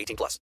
18 0.00 0.16
plus. 0.16 0.40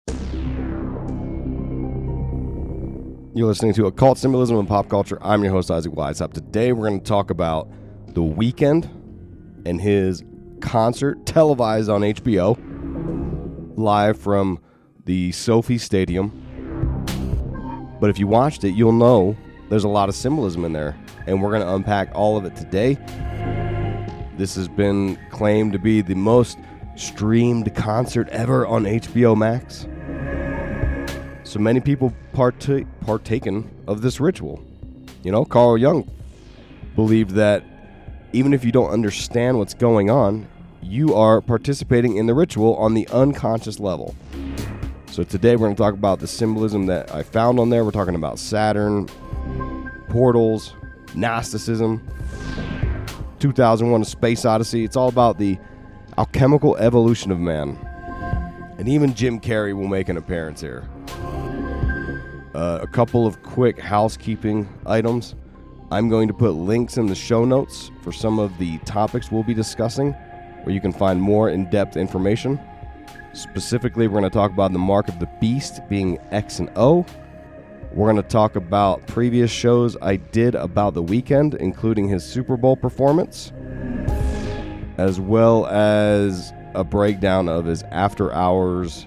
You're 3.34 3.48
listening 3.48 3.73
to 3.73 3.85
Occult 3.87 4.17
Symbolism 4.17 4.57
and 4.57 4.67
Pop 4.67 4.89
Culture. 4.89 5.17
I'm 5.21 5.43
your 5.43 5.51
host, 5.51 5.71
Isaac 5.71 5.91
Weishaupt. 5.93 6.34
Today 6.34 6.71
we're 6.73 6.87
going 6.87 6.99
to 6.99 7.05
talk 7.05 7.29
about 7.29 7.70
The 8.07 8.21
Weeknd 8.21 8.85
and 9.65 9.81
his 9.81 10.23
concert 10.62 11.25
televised 11.25 11.89
on 11.89 12.01
HBO 12.01 12.57
live 13.77 14.17
from 14.17 14.59
the 15.05 15.31
SoFi 15.31 15.77
Stadium. 15.77 16.29
But 17.99 18.09
if 18.09 18.19
you 18.19 18.27
watched 18.27 18.63
it, 18.63 18.71
you'll 18.71 18.93
know 18.93 19.35
there's 19.69 19.84
a 19.84 19.90
lot 19.90 20.09
of 20.09 20.15
symbolism 20.15 20.63
in 20.63 20.73
there, 20.73 20.97
and 21.27 21.41
we're 21.41 21.49
going 21.49 21.62
to 21.62 21.73
unpack 21.73 22.09
all 22.13 22.37
of 22.37 22.45
it 22.45 22.55
today. 22.55 22.97
This 24.37 24.55
has 24.55 24.67
been 24.67 25.17
claimed 25.29 25.73
to 25.73 25.79
be 25.79 26.01
the 26.01 26.15
most 26.15 26.57
streamed 26.96 27.74
concert 27.76 28.29
ever 28.29 28.65
on 28.65 28.85
HBO 28.85 29.38
Max. 29.38 29.88
So 31.43 31.60
many 31.60 31.79
people 31.79 32.13
partake 32.34 32.87
partaken 33.02 33.70
of 33.87 34.02
this 34.02 34.20
ritual. 34.20 34.63
You 35.24 35.32
know, 35.32 35.46
Carl 35.46 35.77
Jung 35.77 36.10
believed 36.96 37.32
that 37.32 37.63
even 38.34 38.54
if 38.54 38.65
you 38.65 38.71
don't 38.71 38.90
understand 38.90 39.57
what's 39.57 39.74
going 39.74 40.10
on, 40.10 40.48
you 40.82 41.15
are 41.15 41.41
participating 41.41 42.18
in 42.18 42.26
the 42.26 42.34
ritual 42.34 42.76
on 42.76 42.93
the 42.93 43.07
unconscious 43.09 43.80
level. 43.80 44.15
So 45.12 45.24
today 45.24 45.55
we're 45.55 45.68
going 45.68 45.76
to 45.76 45.82
talk 45.82 45.93
about 45.93 46.20
the 46.20 46.27
symbolism 46.27 46.87
that 46.87 47.13
I 47.13 47.24
found 47.24 47.59
on 47.59 47.70
there. 47.70 47.85
We're 47.85 47.91
talking 47.91 48.15
about 48.15 48.37
Saturn, 48.37 49.07
portals, 50.09 50.74
Gnosticism, 51.15 52.05
2001: 53.40 54.02
A 54.02 54.05
Space 54.05 54.43
Odyssey. 54.43 54.84
It's 54.84 54.98
all 54.98 55.07
about 55.07 55.37
the 55.37 55.57
alchemical 56.18 56.77
evolution 56.77 57.32
of 57.32 57.40
man. 57.40 57.77
And 58.77 58.88
even 58.88 59.13
Jim 59.13 59.40
Carrey 59.40 59.76
will 59.76 59.88
make 59.88 60.10
an 60.10 60.18
appearance 60.18 60.62
here. 60.62 60.88
Uh, 62.54 62.80
a 62.82 62.88
couple 62.88 63.27
of 63.27 63.41
quick 63.44 63.80
housekeeping 63.80 64.68
items. 64.86 65.36
I'm 65.91 66.09
going 66.09 66.28
to 66.30 66.34
put 66.34 66.52
links 66.52 66.97
in 66.97 67.08
the 67.08 67.16
show 67.16 67.46
notes 67.46 67.92
for 68.02 68.12
some 68.12 68.40
of 68.40 68.58
the 68.58 68.78
topics 68.80 69.31
we'll 69.31 69.44
be 69.44 69.54
discussing, 69.54 70.14
where 70.64 70.74
you 70.74 70.81
can 70.81 70.94
find 70.94 71.22
more 71.22 71.50
in 71.50 71.70
depth 71.70 71.98
information. 71.98 72.59
Specifically, 73.34 74.08
we're 74.08 74.20
going 74.20 74.31
to 74.31 74.34
talk 74.34 74.52
about 74.52 74.72
the 74.72 74.80
mark 74.80 75.09
of 75.09 75.20
the 75.20 75.30
beast 75.42 75.81
being 75.90 76.18
X 76.31 76.59
and 76.59 76.70
O. 76.78 77.06
We're 77.94 78.12
going 78.12 78.22
to 78.22 78.28
talk 78.28 78.56
about 78.56 79.06
previous 79.08 79.52
shows 79.52 79.98
I 80.02 80.16
did 80.16 80.56
about 80.56 80.94
the 80.94 81.04
Weeknd, 81.04 81.56
including 81.56 82.08
his 82.08 82.25
Super 82.25 82.58
Bowl 82.58 82.75
performance, 82.75 83.52
as 84.97 85.19
well 85.19 85.67
as 85.67 86.53
a 86.73 86.83
breakdown 86.83 87.47
of 87.50 87.66
his 87.66 87.83
after 87.83 88.33
hours 88.33 89.06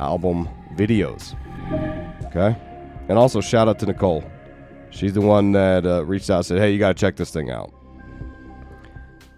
album 0.00 0.48
videos. 0.74 1.34
Okay? 2.26 2.56
And 3.08 3.18
also, 3.18 3.40
shout 3.40 3.68
out 3.68 3.78
to 3.80 3.86
Nicole. 3.86 4.24
She's 4.90 5.12
the 5.12 5.20
one 5.20 5.52
that 5.52 5.86
uh, 5.86 6.04
reached 6.04 6.30
out 6.30 6.38
and 6.38 6.46
said, 6.46 6.58
Hey, 6.58 6.72
you 6.72 6.78
got 6.78 6.88
to 6.88 7.00
check 7.00 7.16
this 7.16 7.30
thing 7.30 7.50
out. 7.50 7.72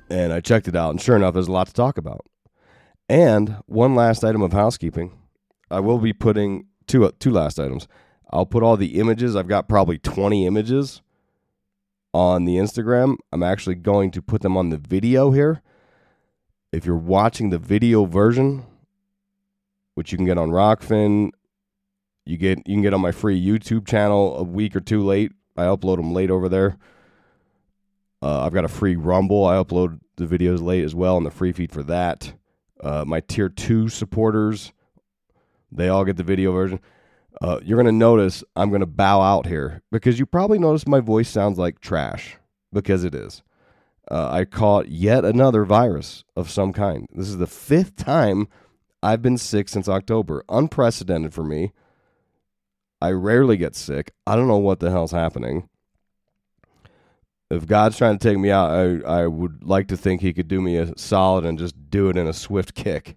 And 0.08 0.32
I 0.32 0.40
checked 0.40 0.66
it 0.66 0.74
out, 0.74 0.90
and 0.90 1.00
sure 1.00 1.14
enough, 1.14 1.34
there's 1.34 1.46
a 1.46 1.52
lot 1.52 1.68
to 1.68 1.72
talk 1.72 1.96
about. 1.96 2.26
And 3.08 3.56
one 3.66 3.94
last 3.94 4.24
item 4.24 4.42
of 4.42 4.52
housekeeping. 4.52 5.16
I 5.70 5.78
will 5.80 5.98
be 5.98 6.12
putting 6.12 6.66
two 6.86 7.04
uh, 7.04 7.12
two 7.20 7.30
last 7.30 7.60
items. 7.60 7.86
I'll 8.32 8.46
put 8.46 8.62
all 8.62 8.76
the 8.76 8.98
images. 8.98 9.36
I've 9.36 9.48
got 9.48 9.68
probably 9.68 9.98
20 9.98 10.46
images 10.46 11.02
on 12.12 12.44
the 12.44 12.56
Instagram. 12.56 13.16
I'm 13.32 13.42
actually 13.42 13.76
going 13.76 14.10
to 14.12 14.22
put 14.22 14.42
them 14.42 14.56
on 14.56 14.70
the 14.70 14.78
video 14.78 15.30
here. 15.30 15.62
If 16.72 16.86
you're 16.86 16.96
watching 16.96 17.50
the 17.50 17.58
video 17.58 18.04
version, 18.04 18.64
which 19.94 20.12
you 20.12 20.18
can 20.18 20.26
get 20.26 20.38
on 20.38 20.50
Rokfin, 20.50 21.30
you 22.24 22.36
get 22.36 22.58
you 22.66 22.76
can 22.76 22.82
get 22.82 22.94
on 22.94 23.00
my 23.00 23.12
free 23.12 23.40
YouTube 23.40 23.86
channel 23.86 24.36
a 24.36 24.42
week 24.42 24.76
or 24.76 24.80
two 24.80 25.04
late. 25.04 25.32
I 25.56 25.64
upload 25.64 25.96
them 25.96 26.12
late 26.12 26.30
over 26.30 26.48
there. 26.48 26.76
Uh, 28.22 28.44
I've 28.44 28.52
got 28.52 28.64
a 28.64 28.68
free 28.68 28.96
Rumble. 28.96 29.46
I 29.46 29.54
upload 29.56 30.00
the 30.16 30.26
videos 30.26 30.62
late 30.62 30.84
as 30.84 30.94
well 30.94 31.16
on 31.16 31.24
the 31.24 31.30
free 31.30 31.52
feed 31.52 31.72
for 31.72 31.82
that. 31.84 32.34
Uh, 32.82 33.04
my 33.06 33.20
tier 33.20 33.48
two 33.48 33.88
supporters, 33.88 34.72
they 35.72 35.88
all 35.88 36.04
get 36.04 36.16
the 36.16 36.22
video 36.22 36.52
version. 36.52 36.80
Uh, 37.40 37.58
you're 37.62 37.76
going 37.76 37.86
to 37.86 37.92
notice 37.92 38.44
I'm 38.54 38.68
going 38.68 38.80
to 38.80 38.86
bow 38.86 39.20
out 39.22 39.46
here 39.46 39.82
because 39.90 40.18
you 40.18 40.26
probably 40.26 40.58
noticed 40.58 40.86
my 40.86 41.00
voice 41.00 41.28
sounds 41.28 41.58
like 41.58 41.80
trash 41.80 42.36
because 42.72 43.02
it 43.04 43.14
is. 43.14 43.42
Uh, 44.10 44.28
I 44.30 44.44
caught 44.44 44.88
yet 44.88 45.24
another 45.24 45.64
virus 45.64 46.24
of 46.36 46.50
some 46.50 46.72
kind. 46.72 47.06
This 47.14 47.28
is 47.28 47.38
the 47.38 47.46
fifth 47.46 47.96
time 47.96 48.48
I've 49.02 49.22
been 49.22 49.38
sick 49.38 49.68
since 49.68 49.88
October. 49.88 50.44
Unprecedented 50.48 51.32
for 51.32 51.44
me. 51.44 51.72
I 53.00 53.12
rarely 53.12 53.56
get 53.56 53.74
sick. 53.74 54.12
I 54.26 54.36
don't 54.36 54.48
know 54.48 54.58
what 54.58 54.80
the 54.80 54.90
hell's 54.90 55.12
happening. 55.12 55.68
If 57.50 57.66
God's 57.66 57.96
trying 57.96 58.18
to 58.18 58.28
take 58.28 58.38
me 58.38 58.50
out, 58.50 58.70
I, 58.70 59.22
I 59.22 59.26
would 59.26 59.64
like 59.64 59.88
to 59.88 59.96
think 59.96 60.20
He 60.20 60.32
could 60.32 60.48
do 60.48 60.60
me 60.60 60.76
a 60.76 60.96
solid 60.98 61.46
and 61.46 61.58
just 61.58 61.90
do 61.90 62.08
it 62.10 62.16
in 62.16 62.26
a 62.26 62.32
swift 62.32 62.74
kick. 62.74 63.16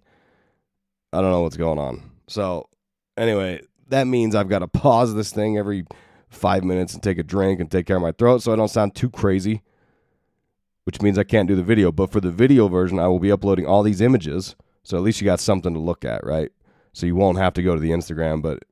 I 1.12 1.20
don't 1.20 1.30
know 1.30 1.42
what's 1.42 1.56
going 1.56 1.78
on. 1.78 2.10
So, 2.26 2.68
anyway, 3.16 3.60
that 3.88 4.06
means 4.06 4.34
I've 4.34 4.48
got 4.48 4.60
to 4.60 4.68
pause 4.68 5.14
this 5.14 5.32
thing 5.32 5.58
every 5.58 5.84
five 6.30 6.64
minutes 6.64 6.94
and 6.94 7.02
take 7.02 7.18
a 7.18 7.22
drink 7.22 7.60
and 7.60 7.70
take 7.70 7.86
care 7.86 7.96
of 7.96 8.02
my 8.02 8.12
throat 8.12 8.42
so 8.42 8.52
I 8.52 8.56
don't 8.56 8.68
sound 8.68 8.94
too 8.94 9.10
crazy, 9.10 9.62
which 10.84 11.00
means 11.00 11.18
I 11.18 11.24
can't 11.24 11.48
do 11.48 11.56
the 11.56 11.62
video. 11.62 11.92
But 11.92 12.10
for 12.10 12.20
the 12.20 12.30
video 12.30 12.68
version, 12.68 12.98
I 12.98 13.08
will 13.08 13.20
be 13.20 13.32
uploading 13.32 13.66
all 13.66 13.82
these 13.82 14.00
images. 14.00 14.56
So 14.82 14.96
at 14.96 15.02
least 15.02 15.20
you 15.20 15.24
got 15.24 15.40
something 15.40 15.72
to 15.74 15.80
look 15.80 16.04
at, 16.04 16.24
right? 16.24 16.50
So 16.92 17.06
you 17.06 17.16
won't 17.16 17.38
have 17.38 17.54
to 17.54 17.62
go 17.62 17.74
to 17.74 17.80
the 17.80 17.90
Instagram. 17.90 18.42
But 18.42 18.64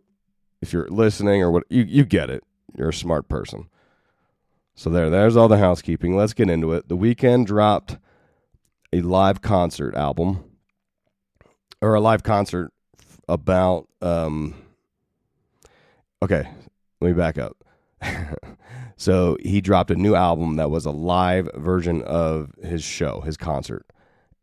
if 0.61 0.73
you're 0.73 0.89
listening 0.89 1.43
or 1.43 1.51
what, 1.51 1.65
you, 1.71 1.83
you 1.83 2.05
get 2.05 2.31
it. 2.31 2.45
You're 2.77 2.91
a 2.91 2.95
smart 2.95 3.29
person. 3.29 3.69
So 4.75 4.91
there, 4.91 5.11
there's 5.11 5.37
all 5.37 5.49
the 5.49 5.59
housekeeping. 5.59 6.17
Let's 6.17 6.33
get 6.33 6.49
into 6.49 6.73
it. 6.73 6.89
The 6.89 6.97
Weeknd 6.97 7.47
dropped 7.47 7.99
a 8.93 9.01
live 9.01 9.43
concert 9.43 9.95
album 9.95 10.45
or 11.81 11.95
a 11.95 12.01
live 12.01 12.23
concert 12.23 12.73
about 13.29 13.89
um 14.01 14.55
okay 16.23 16.49
let 17.01 17.09
me 17.09 17.15
back 17.15 17.37
up. 17.37 17.65
So 19.03 19.37
he 19.43 19.61
dropped 19.61 19.91
a 19.91 19.97
new 19.97 20.15
album 20.15 20.55
that 20.57 20.71
was 20.71 20.87
a 20.87 20.93
live 20.93 21.51
version 21.57 22.03
of 22.03 22.53
his 22.63 22.85
show 22.85 23.21
his 23.23 23.37
concert. 23.37 23.85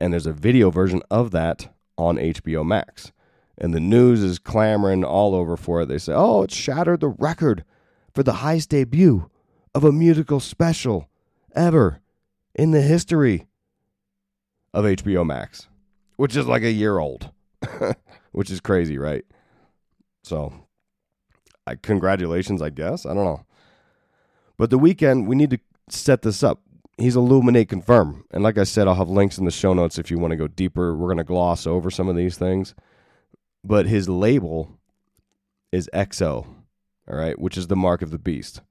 And 0.01 0.11
there's 0.11 0.25
a 0.25 0.33
video 0.33 0.69
version 0.69 1.01
of 1.09 1.31
that 1.31 1.73
on 1.97 2.17
hbo 2.17 2.65
max. 2.65 3.13
And 3.57 3.73
the 3.73 3.79
news 3.79 4.21
is 4.21 4.37
clamoring 4.37 5.05
all 5.05 5.33
over 5.33 5.55
for 5.55 5.81
it. 5.81 5.85
They 5.85 5.97
say 5.97 6.11
oh 6.13 6.41
it 6.41 6.51
shattered 6.51 6.99
the 6.99 7.07
record 7.07 7.63
for 8.13 8.21
the 8.21 8.33
highest 8.33 8.71
debut 8.71 9.29
of 9.73 9.85
a 9.85 9.93
musical 9.93 10.41
special 10.41 11.07
ever 11.55 12.01
in 12.53 12.71
the 12.71 12.81
history 12.81 13.47
of 14.73 14.83
hbo 14.83 15.25
max 15.25 15.69
which 16.17 16.35
is 16.35 16.45
like 16.47 16.63
a 16.63 16.71
year 16.71 16.99
old 16.99 17.31
which 18.31 18.51
is 18.51 18.59
crazy, 18.59 18.97
right? 18.97 19.23
So, 20.23 20.53
I, 21.69 21.75
congratulations, 21.75 22.61
I 22.61 22.69
guess. 22.69 23.05
I 23.05 23.13
don't 23.13 23.25
know. 23.25 23.45
But 24.57 24.71
the 24.71 24.79
Weeknd, 24.79 25.27
we 25.27 25.35
need 25.35 25.51
to 25.51 25.59
set 25.89 26.21
this 26.23 26.43
up. 26.43 26.61
He's 26.97 27.15
Illuminati 27.15 27.65
Confirm. 27.65 28.25
And 28.31 28.43
like 28.43 28.57
I 28.57 28.65
said, 28.65 28.87
I'll 28.87 28.95
have 28.95 29.09
links 29.09 29.37
in 29.37 29.45
the 29.45 29.51
show 29.51 29.73
notes 29.73 29.97
if 29.97 30.11
you 30.11 30.19
want 30.19 30.31
to 30.31 30.37
go 30.37 30.47
deeper. 30.47 30.95
We're 30.95 31.07
going 31.07 31.17
to 31.17 31.23
gloss 31.23 31.65
over 31.65 31.89
some 31.89 32.09
of 32.09 32.15
these 32.15 32.37
things. 32.37 32.75
but 33.63 33.85
his 33.87 34.07
label 34.09 34.79
is 35.71 35.89
XO, 35.93 36.47
all 37.07 37.17
right, 37.17 37.37
which 37.39 37.57
is 37.57 37.67
the 37.67 37.75
mark 37.75 38.01
of 38.01 38.11
the 38.11 38.17
beast. 38.17 38.61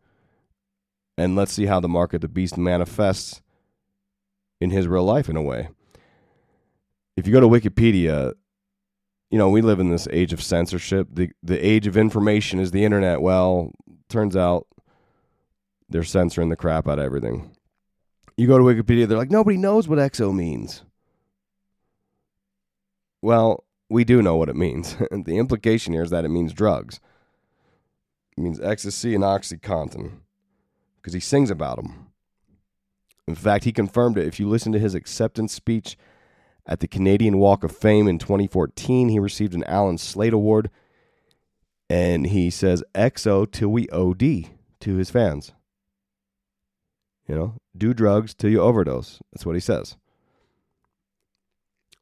And 1.17 1.37
let's 1.37 1.53
see 1.53 1.67
how 1.67 1.81
the 1.81 1.89
mark 1.89 2.15
of 2.15 2.21
the 2.21 2.29
beast 2.29 2.57
manifests 2.57 3.43
in 4.61 4.71
his 4.71 4.87
real 4.89 5.05
life 5.05 5.29
in 5.29 5.37
a 5.37 5.43
way. 5.43 5.69
If 7.17 7.27
you 7.27 7.33
go 7.33 7.41
to 7.41 7.49
Wikipedia, 7.49 8.35
you 9.31 9.39
know, 9.39 9.51
we 9.51 9.61
live 9.61 9.81
in 9.81 9.91
this 9.91 10.09
age 10.11 10.33
of 10.33 10.43
censorship. 10.43 11.09
The 11.13 11.31
the 11.43 11.59
age 11.59 11.87
of 11.87 11.97
information 11.97 12.59
is 12.61 12.71
the 12.71 12.85
internet. 12.85 13.21
Well, 13.21 13.73
turns 14.09 14.37
out 14.37 14.67
they're 15.89 16.05
censoring 16.05 16.49
the 16.49 16.57
crap 16.57 16.89
out 16.89 16.99
of 16.99 17.05
everything. 17.05 17.55
You 18.37 18.47
go 18.47 18.59
to 18.59 18.65
Wikipedia, 18.65 19.09
they're 19.09 19.19
like, 19.19 19.31
nobody 19.31 19.57
knows 19.57 19.89
what 19.89 19.99
XO 19.99 20.35
means. 20.35 20.85
Well, 23.21 23.65
we 23.91 24.05
do 24.05 24.23
know 24.23 24.37
what 24.37 24.49
it 24.49 24.57
means. 24.57 24.97
the 25.11 25.39
implication 25.39 25.93
here 25.93 26.03
is 26.03 26.11
that 26.11 26.25
it 26.25 26.29
means 26.29 26.53
drugs. 26.53 27.01
It 28.37 28.43
means 28.43 28.61
ecstasy 28.61 29.15
and 29.15 29.25
oxycontin 29.25 30.19
because 30.97 31.15
he 31.15 31.21
sings 31.21 31.51
about 31.51 31.77
them. 31.77 32.07
In 33.27 33.35
fact, 33.35 33.65
he 33.65 33.73
confirmed 33.73 34.17
it. 34.17 34.27
If 34.27 34.39
you 34.39 34.49
listen 34.49 34.73
to 34.73 34.79
his 34.79 34.95
acceptance 34.95 35.53
speech 35.53 35.99
at 36.69 36.81
the 36.81 36.87
Canadian 36.87 37.39
Walk 37.39 37.65
of 37.65 37.75
Fame 37.75 38.07
in 38.07 38.19
2014, 38.19 39.09
he 39.09 39.19
received 39.19 39.55
an 39.55 39.65
Allan 39.65 39.99
Slaight 39.99 40.35
Award. 40.35 40.71
And 41.91 42.27
he 42.27 42.51
says, 42.51 42.85
XO 42.95 43.51
till 43.51 43.71
we 43.71 43.89
OD 43.89 44.51
to 44.81 44.95
his 44.97 45.11
fans. 45.11 45.53
You 47.27 47.35
know, 47.35 47.55
do 47.77 47.95
drugs 47.95 48.35
till 48.35 48.51
you 48.51 48.61
overdose. 48.61 49.21
That's 49.33 49.47
what 49.47 49.57
he 49.57 49.61
says. 49.61 49.97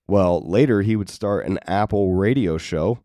Well, 0.08 0.40
later 0.48 0.82
he 0.82 0.96
would 0.96 1.08
start 1.08 1.46
an 1.46 1.58
Apple 1.66 2.12
radio 2.14 2.58
show 2.58 2.98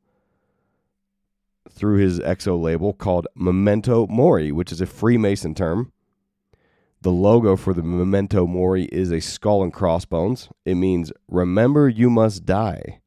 through 1.70 1.98
his 1.98 2.20
XO 2.20 2.60
label 2.60 2.94
called 2.94 3.28
Memento 3.36 4.08
Mori, 4.08 4.52
which 4.52 4.72
is 4.72 4.82
a 4.82 4.86
Freemason 4.86 5.56
term. 5.56 5.92
The 7.04 7.12
logo 7.12 7.56
for 7.56 7.74
the 7.74 7.82
Memento 7.82 8.46
Mori 8.46 8.86
is 8.86 9.12
a 9.12 9.20
skull 9.20 9.64
and 9.64 9.74
crossbones. 9.74 10.50
It 10.66 10.76
means 10.76 11.12
remember 11.28 11.90
you 11.90 12.12
must 12.12 12.46
die. 12.46 13.00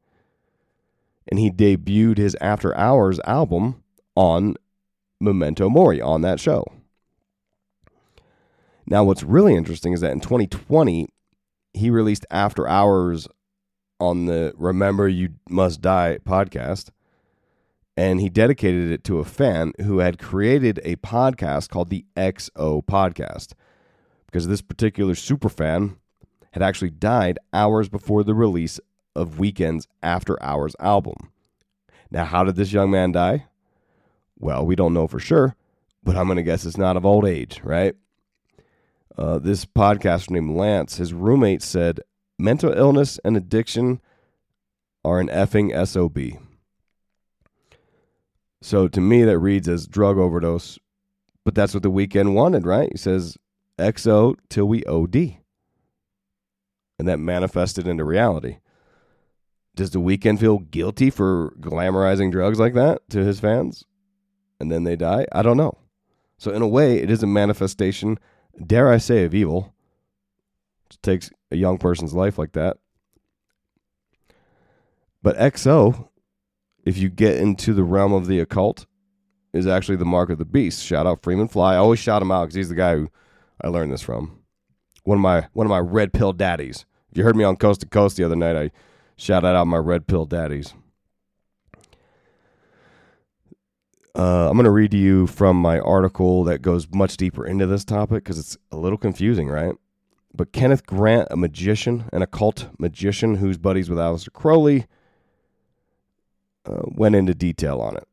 And 1.29 1.39
he 1.39 1.49
debuted 1.49 2.17
his 2.17 2.35
After 2.41 2.75
Hours 2.77 3.21
album 3.25 3.81
on 4.15 4.55
Memento 5.21 5.69
Mori 5.69 6.01
on 6.01 6.21
that 6.21 6.41
show. 6.41 6.65
Now, 8.85 9.03
what's 9.05 9.23
really 9.23 9.55
interesting 9.55 9.93
is 9.93 10.01
that 10.01 10.11
in 10.11 10.19
2020, 10.19 11.07
he 11.73 11.89
released 11.89 12.25
After 12.29 12.67
Hours 12.67 13.29
on 13.99 14.25
the 14.25 14.53
Remember 14.57 15.07
You 15.07 15.35
Must 15.49 15.81
Die 15.81 16.19
podcast. 16.25 16.89
And 17.97 18.19
he 18.19 18.27
dedicated 18.27 18.91
it 18.91 19.05
to 19.05 19.19
a 19.19 19.25
fan 19.25 19.71
who 19.81 19.99
had 19.99 20.19
created 20.19 20.81
a 20.83 20.97
podcast 20.97 21.69
called 21.69 21.89
the 21.89 22.05
XO 22.17 22.85
Podcast. 22.85 23.53
Because 24.35 24.49
this 24.49 24.61
particular 24.61 25.15
super 25.15 25.47
fan 25.47 25.95
had 26.51 26.61
actually 26.61 26.89
died 26.89 27.39
hours 27.53 27.87
before 27.87 28.21
the 28.21 28.33
release 28.33 28.81
of 29.15 29.37
Weeknd's 29.37 29.87
After 30.03 30.37
Hours 30.43 30.75
album. 30.77 31.31
Now, 32.11 32.25
how 32.25 32.43
did 32.43 32.57
this 32.57 32.73
young 32.73 32.91
man 32.91 33.13
die? 33.13 33.45
Well, 34.37 34.65
we 34.65 34.75
don't 34.75 34.93
know 34.93 35.07
for 35.07 35.21
sure, 35.21 35.55
but 36.03 36.17
I'm 36.17 36.25
going 36.25 36.35
to 36.35 36.43
guess 36.43 36.65
it's 36.65 36.77
not 36.77 36.97
of 36.97 37.05
old 37.05 37.25
age, 37.25 37.61
right? 37.63 37.95
Uh, 39.17 39.39
this 39.39 39.63
podcaster 39.63 40.31
named 40.31 40.57
Lance, 40.57 40.97
his 40.97 41.13
roommate 41.13 41.61
said, 41.61 42.01
mental 42.37 42.73
illness 42.73 43.21
and 43.23 43.37
addiction 43.37 44.01
are 45.05 45.21
an 45.21 45.29
effing 45.29 45.71
SOB. 45.87 46.41
So 48.61 48.89
to 48.89 48.99
me, 48.99 49.23
that 49.23 49.39
reads 49.39 49.69
as 49.69 49.87
drug 49.87 50.17
overdose, 50.17 50.77
but 51.45 51.55
that's 51.55 51.73
what 51.73 51.83
the 51.83 51.89
Weeknd 51.89 52.33
wanted, 52.33 52.65
right? 52.65 52.89
He 52.91 52.97
says, 52.97 53.37
XO 53.77 54.35
till 54.49 54.65
we 54.65 54.83
OD. 54.85 55.37
And 56.97 57.07
that 57.07 57.19
manifested 57.19 57.87
into 57.87 58.05
reality. 58.05 58.57
Does 59.75 59.91
the 59.91 59.99
Weeknd 59.99 60.39
feel 60.39 60.59
guilty 60.59 61.09
for 61.09 61.53
glamorizing 61.59 62.31
drugs 62.31 62.59
like 62.59 62.73
that 62.75 63.09
to 63.09 63.23
his 63.23 63.39
fans? 63.39 63.83
And 64.59 64.71
then 64.71 64.83
they 64.83 64.95
die? 64.95 65.25
I 65.33 65.41
don't 65.41 65.57
know. 65.57 65.77
So, 66.37 66.51
in 66.51 66.61
a 66.61 66.67
way, 66.67 66.97
it 66.99 67.09
is 67.09 67.23
a 67.23 67.27
manifestation, 67.27 68.17
dare 68.65 68.89
I 68.89 68.97
say, 68.97 69.25
of 69.25 69.35
evil. 69.35 69.73
It 70.89 70.97
takes 71.01 71.29
a 71.51 71.57
young 71.57 71.77
person's 71.77 72.13
life 72.13 72.37
like 72.37 72.53
that. 72.53 72.77
But 75.21 75.37
XO, 75.37 76.09
if 76.85 76.97
you 76.97 77.09
get 77.09 77.37
into 77.37 77.73
the 77.73 77.83
realm 77.83 78.13
of 78.13 78.27
the 78.27 78.39
occult, 78.39 78.85
is 79.53 79.67
actually 79.67 79.95
the 79.95 80.05
mark 80.05 80.29
of 80.29 80.37
the 80.37 80.45
beast. 80.45 80.83
Shout 80.83 81.07
out 81.07 81.23
Freeman 81.23 81.47
Fly. 81.47 81.73
I 81.73 81.77
always 81.77 81.99
shout 81.99 82.21
him 82.21 82.31
out 82.31 82.43
because 82.43 82.55
he's 82.55 82.69
the 82.69 82.75
guy 82.75 82.95
who 82.95 83.09
I 83.61 83.67
learned 83.67 83.91
this 83.91 84.01
from. 84.01 84.39
One 85.03 85.17
of 85.17 85.21
my 85.21 85.47
one 85.53 85.65
of 85.65 85.69
my 85.69 85.79
red 85.79 86.13
pill 86.13 86.33
daddies. 86.33 86.85
If 87.11 87.17
you 87.17 87.23
heard 87.23 87.35
me 87.35 87.43
on 87.43 87.55
Coast 87.55 87.81
to 87.81 87.87
Coast 87.87 88.17
the 88.17 88.23
other 88.23 88.35
night, 88.35 88.55
I 88.55 88.71
shouted 89.15 89.47
out 89.47 89.67
my 89.67 89.77
red 89.77 90.07
pill 90.07 90.25
daddies. 90.25 90.73
Uh, 94.17 94.49
I'm 94.49 94.53
going 94.55 94.63
to 94.63 94.71
read 94.71 94.91
to 94.91 94.97
you 94.97 95.27
from 95.27 95.57
my 95.57 95.77
article 95.79 96.45
that 96.45 96.61
goes 96.61 96.87
much 96.89 97.17
deeper 97.17 97.45
into 97.45 97.67
this 97.67 97.83
topic 97.83 98.23
because 98.23 98.39
it's 98.39 98.57
a 98.71 98.77
little 98.77 98.97
confusing, 98.97 99.49
right? 99.49 99.75
But 100.33 100.53
Kenneth 100.53 100.85
Grant, 100.85 101.27
a 101.31 101.35
magician, 101.35 102.05
an 102.13 102.21
occult 102.21 102.69
magician 102.79 103.35
who's 103.35 103.57
buddies 103.57 103.89
with 103.89 103.99
Aleister 103.99 104.31
Crowley, 104.31 104.85
uh, 106.65 106.83
went 106.85 107.15
into 107.15 107.33
detail 107.33 107.81
on 107.81 107.97
it 107.97 108.07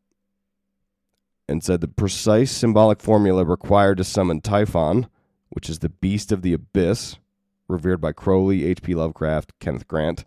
and 1.48 1.62
said 1.62 1.80
the 1.80 1.88
precise 1.88 2.50
symbolic 2.50 3.00
formula 3.00 3.44
required 3.44 3.98
to 3.98 4.04
summon 4.04 4.40
Typhon, 4.40 5.06
which 5.52 5.68
is 5.68 5.80
the 5.80 5.90
beast 5.90 6.32
of 6.32 6.40
the 6.42 6.54
abyss, 6.54 7.16
revered 7.68 8.00
by 8.00 8.12
Crowley, 8.12 8.64
H.P. 8.64 8.94
Lovecraft, 8.94 9.52
Kenneth 9.60 9.86
Grant, 9.86 10.24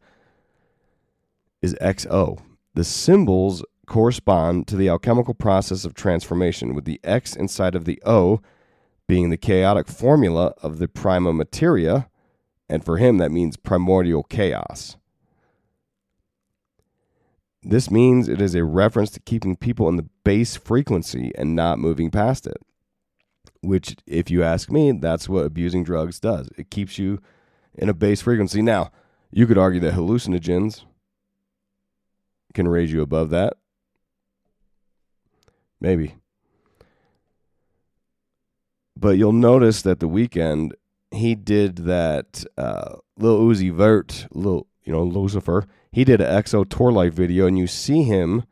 is 1.62 1.76
XO. 1.82 2.40
The 2.76 2.84
symbols 2.84 3.66
correspond 3.88 4.68
to 4.68 4.76
the 4.76 4.88
alchemical 4.90 5.34
process 5.34 5.84
of 5.84 5.96
transformation, 5.96 6.76
with 6.76 6.86
the 6.86 7.00
X 7.04 7.36
inside 7.36 7.74
of 7.74 7.86
the 7.86 8.02
O 8.06 8.40
being 9.08 9.30
the 9.30 9.38
chaotic 9.38 9.88
formula 9.88 10.54
of 10.62 10.78
the 10.78 10.88
prima 10.88 11.34
materia, 11.34 12.10
and 12.70 12.84
for 12.84 12.98
him 12.98 13.18
that 13.18 13.32
means 13.32 13.58
primordial 13.58 14.24
chaos. 14.24 14.98
This 17.64 17.90
means 17.90 18.28
it 18.28 18.42
is 18.42 18.54
a 18.54 18.64
reference 18.64 19.10
to 19.12 19.20
keeping 19.20 19.56
people 19.56 19.90
in 19.90 19.96
the 19.96 20.10
base 20.24 20.56
frequency 20.56 21.32
and 21.36 21.56
not 21.56 21.80
moving 21.80 22.12
past 22.12 22.46
it. 22.46 22.58
Which, 23.66 23.96
if 24.06 24.30
you 24.30 24.44
ask 24.44 24.70
me, 24.70 24.92
that's 24.92 25.28
what 25.28 25.46
abusing 25.46 25.84
drugs 25.84 26.20
does. 26.20 26.50
It 26.58 26.70
keeps 26.70 26.98
you 26.98 27.22
in 27.74 27.90
a 27.90 27.94
base 27.94 28.22
frequency. 28.22 28.62
Now, 28.62 28.92
you 29.32 29.48
could 29.48 29.58
argue 29.58 29.82
that 29.82 29.94
hallucinogens 29.94 30.84
can 32.54 32.68
raise 32.68 32.92
you 32.92 33.02
above 33.02 33.30
that. 33.32 33.54
Maybe. 35.82 36.16
But 38.98 39.18
you'll 39.18 39.34
notice 39.34 39.82
that 39.82 40.00
the 40.00 40.08
Weeknd 40.08 40.72
he 41.12 41.36
did 41.36 41.78
that 41.78 42.44
uh, 42.58 42.96
Lil 43.18 43.40
Uzi 43.40 43.72
Vert, 43.72 44.28
little 44.32 44.68
you 44.84 44.92
know 44.92 45.04
Lucifer. 45.04 45.66
He 45.92 46.04
did 46.04 46.22
an 46.22 46.44
XO 46.44 46.68
tour 46.68 46.92
life 46.92 47.14
video, 47.14 47.48
and 47.48 47.58
you 47.58 47.68
see 47.68 48.04
him 48.04 48.44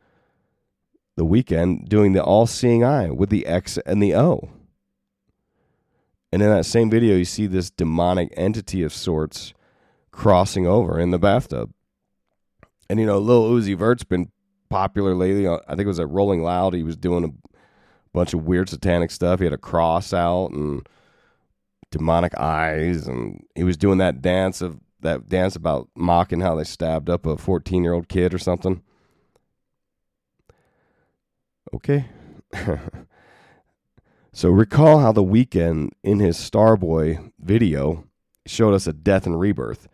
the 1.16 1.24
Weeknd 1.24 1.88
doing 1.88 2.12
the 2.12 2.22
all 2.22 2.46
seeing 2.46 2.84
eye 2.84 3.10
with 3.10 3.30
the 3.30 3.46
X 3.46 3.78
and 3.86 4.02
the 4.02 4.14
O. 4.14 4.50
And 6.34 6.42
in 6.42 6.50
that 6.50 6.66
same 6.66 6.90
video, 6.90 7.14
you 7.14 7.24
see 7.24 7.46
this 7.46 7.70
demonic 7.70 8.34
entity 8.36 8.82
of 8.82 8.92
sorts 8.92 9.54
crossing 10.10 10.66
over 10.66 10.98
in 10.98 11.12
the 11.12 11.18
bathtub. 11.18 11.72
And 12.90 12.98
you 12.98 13.06
know, 13.06 13.20
Lil 13.20 13.52
Uzi 13.52 13.78
Vert's 13.78 14.02
been 14.02 14.32
popular 14.68 15.14
lately. 15.14 15.46
Uh, 15.46 15.58
I 15.68 15.76
think 15.76 15.82
it 15.82 15.86
was 15.86 16.00
at 16.00 16.10
Rolling 16.10 16.42
Loud. 16.42 16.74
He 16.74 16.82
was 16.82 16.96
doing 16.96 17.22
a 17.22 17.48
bunch 18.12 18.34
of 18.34 18.44
weird 18.44 18.68
satanic 18.68 19.12
stuff. 19.12 19.38
He 19.38 19.44
had 19.44 19.52
a 19.52 19.56
cross 19.56 20.12
out 20.12 20.50
and 20.50 20.84
demonic 21.92 22.36
eyes, 22.36 23.06
and 23.06 23.46
he 23.54 23.62
was 23.62 23.76
doing 23.76 23.98
that 23.98 24.20
dance 24.20 24.60
of 24.60 24.80
that 25.02 25.28
dance 25.28 25.54
about 25.54 25.88
mocking 25.94 26.40
how 26.40 26.56
they 26.56 26.64
stabbed 26.64 27.08
up 27.08 27.26
a 27.26 27.36
14 27.36 27.84
year 27.84 27.92
old 27.92 28.08
kid 28.08 28.34
or 28.34 28.38
something. 28.38 28.82
Okay. 31.72 32.06
so 34.34 34.50
recall 34.50 34.98
how 34.98 35.12
the 35.12 35.22
Weeknd 35.22 35.90
in 36.02 36.18
his 36.18 36.36
Starboy 36.36 37.30
video 37.38 38.04
showed 38.46 38.74
us 38.74 38.88
a 38.88 38.92
death 38.92 39.26
and 39.26 39.38
rebirth. 39.38 39.88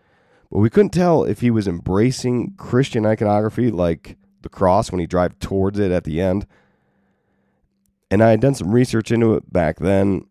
But 0.51 0.59
we 0.61 0.71
couldn't 0.71 0.91
tell 0.91 1.25
if 1.25 1.43
he 1.43 1.51
was 1.51 1.69
embracing 1.69 2.55
Christian 2.57 3.05
iconography 3.05 3.71
like 3.71 4.17
the 4.41 4.49
cross 4.49 4.91
when 4.91 4.99
he 4.99 5.07
drive 5.07 5.39
towards 5.39 5.79
it 5.79 5.93
at 5.93 6.05
the 6.05 6.23
end. 6.23 6.47
And 8.11 8.23
I 8.23 8.31
had 8.31 8.41
done 8.41 8.55
some 8.55 8.73
research 8.73 9.13
into 9.13 9.35
it 9.35 9.53
back 9.53 9.79
then. 9.79 10.27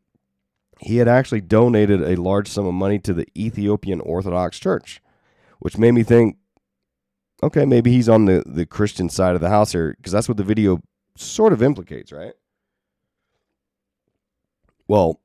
He 0.81 0.97
had 0.97 1.07
actually 1.07 1.41
donated 1.41 2.01
a 2.01 2.19
large 2.19 2.47
sum 2.47 2.65
of 2.65 2.73
money 2.73 2.97
to 2.99 3.13
the 3.13 3.27
Ethiopian 3.37 4.01
Orthodox 4.01 4.59
Church, 4.59 5.01
which 5.59 5.77
made 5.77 5.91
me 5.91 6.03
think 6.03 6.37
okay, 7.41 7.63
maybe 7.63 7.91
he's 7.91 8.09
on 8.09 8.25
the, 8.25 8.43
the 8.45 8.65
Christian 8.65 9.07
side 9.07 9.35
of 9.35 9.41
the 9.41 9.49
house 9.49 9.71
here 9.71 9.93
because 9.95 10.11
that's 10.11 10.27
what 10.27 10.37
the 10.37 10.43
video 10.43 10.81
sort 11.15 11.53
of 11.53 11.61
implicates, 11.61 12.11
right? 12.11 12.33
Well, 14.89 15.21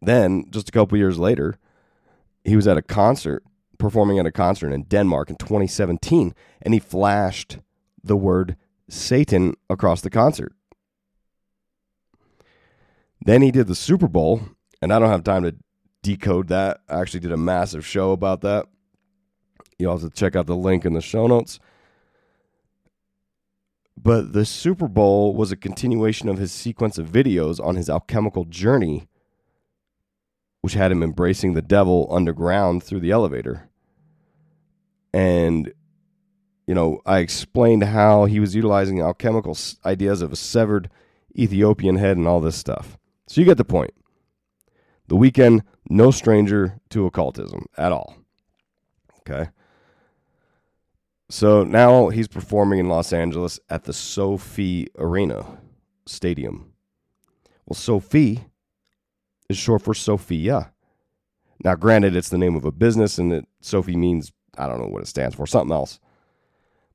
then 0.00 0.46
just 0.48 0.68
a 0.68 0.72
couple 0.72 0.96
years 0.96 1.18
later, 1.18 1.56
he 2.44 2.54
was 2.54 2.68
at 2.68 2.78
a 2.78 2.82
concert, 2.82 3.42
performing 3.78 4.18
at 4.18 4.26
a 4.26 4.32
concert 4.32 4.72
in 4.72 4.84
Denmark 4.84 5.28
in 5.28 5.36
2017, 5.36 6.34
and 6.62 6.72
he 6.72 6.80
flashed 6.80 7.58
the 8.02 8.16
word 8.16 8.56
Satan 8.88 9.54
across 9.68 10.00
the 10.00 10.08
concert. 10.08 10.54
Then 13.20 13.42
he 13.42 13.50
did 13.50 13.66
the 13.66 13.74
Super 13.74 14.08
Bowl, 14.08 14.40
and 14.80 14.92
I 14.92 15.00
don't 15.00 15.10
have 15.10 15.24
time 15.24 15.42
to 15.42 15.56
decode 16.02 16.46
that. 16.48 16.80
I 16.88 17.00
actually 17.00 17.20
did 17.20 17.32
a 17.32 17.36
massive 17.36 17.84
show 17.84 18.12
about 18.12 18.40
that. 18.42 18.66
You'll 19.78 19.98
have 19.98 20.08
to 20.08 20.16
check 20.16 20.36
out 20.36 20.46
the 20.46 20.56
link 20.56 20.84
in 20.84 20.94
the 20.94 21.02
show 21.02 21.26
notes. 21.26 21.58
But 24.02 24.32
the 24.32 24.46
Super 24.46 24.88
Bowl 24.88 25.34
was 25.34 25.52
a 25.52 25.56
continuation 25.56 26.30
of 26.30 26.38
his 26.38 26.52
sequence 26.52 26.96
of 26.96 27.10
videos 27.10 27.62
on 27.62 27.76
his 27.76 27.90
alchemical 27.90 28.46
journey, 28.46 29.08
which 30.62 30.72
had 30.72 30.90
him 30.90 31.02
embracing 31.02 31.52
the 31.52 31.60
devil 31.60 32.08
underground 32.10 32.82
through 32.82 33.00
the 33.00 33.10
elevator. 33.10 33.68
And, 35.12 35.74
you 36.66 36.74
know, 36.74 37.02
I 37.04 37.18
explained 37.18 37.84
how 37.84 38.24
he 38.24 38.40
was 38.40 38.54
utilizing 38.54 39.02
alchemical 39.02 39.56
ideas 39.84 40.22
of 40.22 40.32
a 40.32 40.36
severed 40.36 40.88
Ethiopian 41.38 41.96
head 41.96 42.16
and 42.16 42.26
all 42.26 42.40
this 42.40 42.56
stuff. 42.56 42.96
So 43.26 43.40
you 43.40 43.44
get 43.44 43.58
the 43.58 43.64
point. 43.64 43.92
The 45.08 45.16
Weeknd, 45.16 45.60
no 45.90 46.10
stranger 46.10 46.80
to 46.88 47.04
occultism 47.04 47.66
at 47.76 47.92
all. 47.92 48.16
Okay. 49.20 49.50
So 51.30 51.62
now 51.62 52.08
he's 52.08 52.26
performing 52.26 52.80
in 52.80 52.88
Los 52.88 53.12
Angeles 53.12 53.60
at 53.70 53.84
the 53.84 53.92
SoFi 53.92 54.88
Arena 54.98 55.60
Stadium. 56.04 56.72
Well, 57.64 57.76
SoFi 57.76 58.46
is 59.48 59.56
short 59.56 59.82
for 59.82 59.94
Sophia. 59.94 60.72
Now, 61.62 61.76
granted, 61.76 62.16
it's 62.16 62.30
the 62.30 62.38
name 62.38 62.56
of 62.56 62.64
a 62.64 62.72
business, 62.72 63.16
and 63.16 63.30
that 63.30 63.44
SoFi 63.60 63.94
means 63.94 64.32
I 64.58 64.66
don't 64.66 64.80
know 64.80 64.88
what 64.88 65.02
it 65.02 65.06
stands 65.06 65.36
for, 65.36 65.46
something 65.46 65.72
else. 65.72 66.00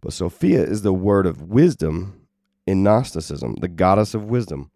But 0.02 0.12
Sophia 0.12 0.62
is 0.62 0.82
the 0.82 0.94
word 0.94 1.26
of 1.26 1.44
wisdom 1.44 2.28
in 2.68 2.84
Gnosticism, 2.84 3.56
the 3.62 3.70
goddess 3.70 4.14
of 4.14 4.26
wisdom. 4.26 4.70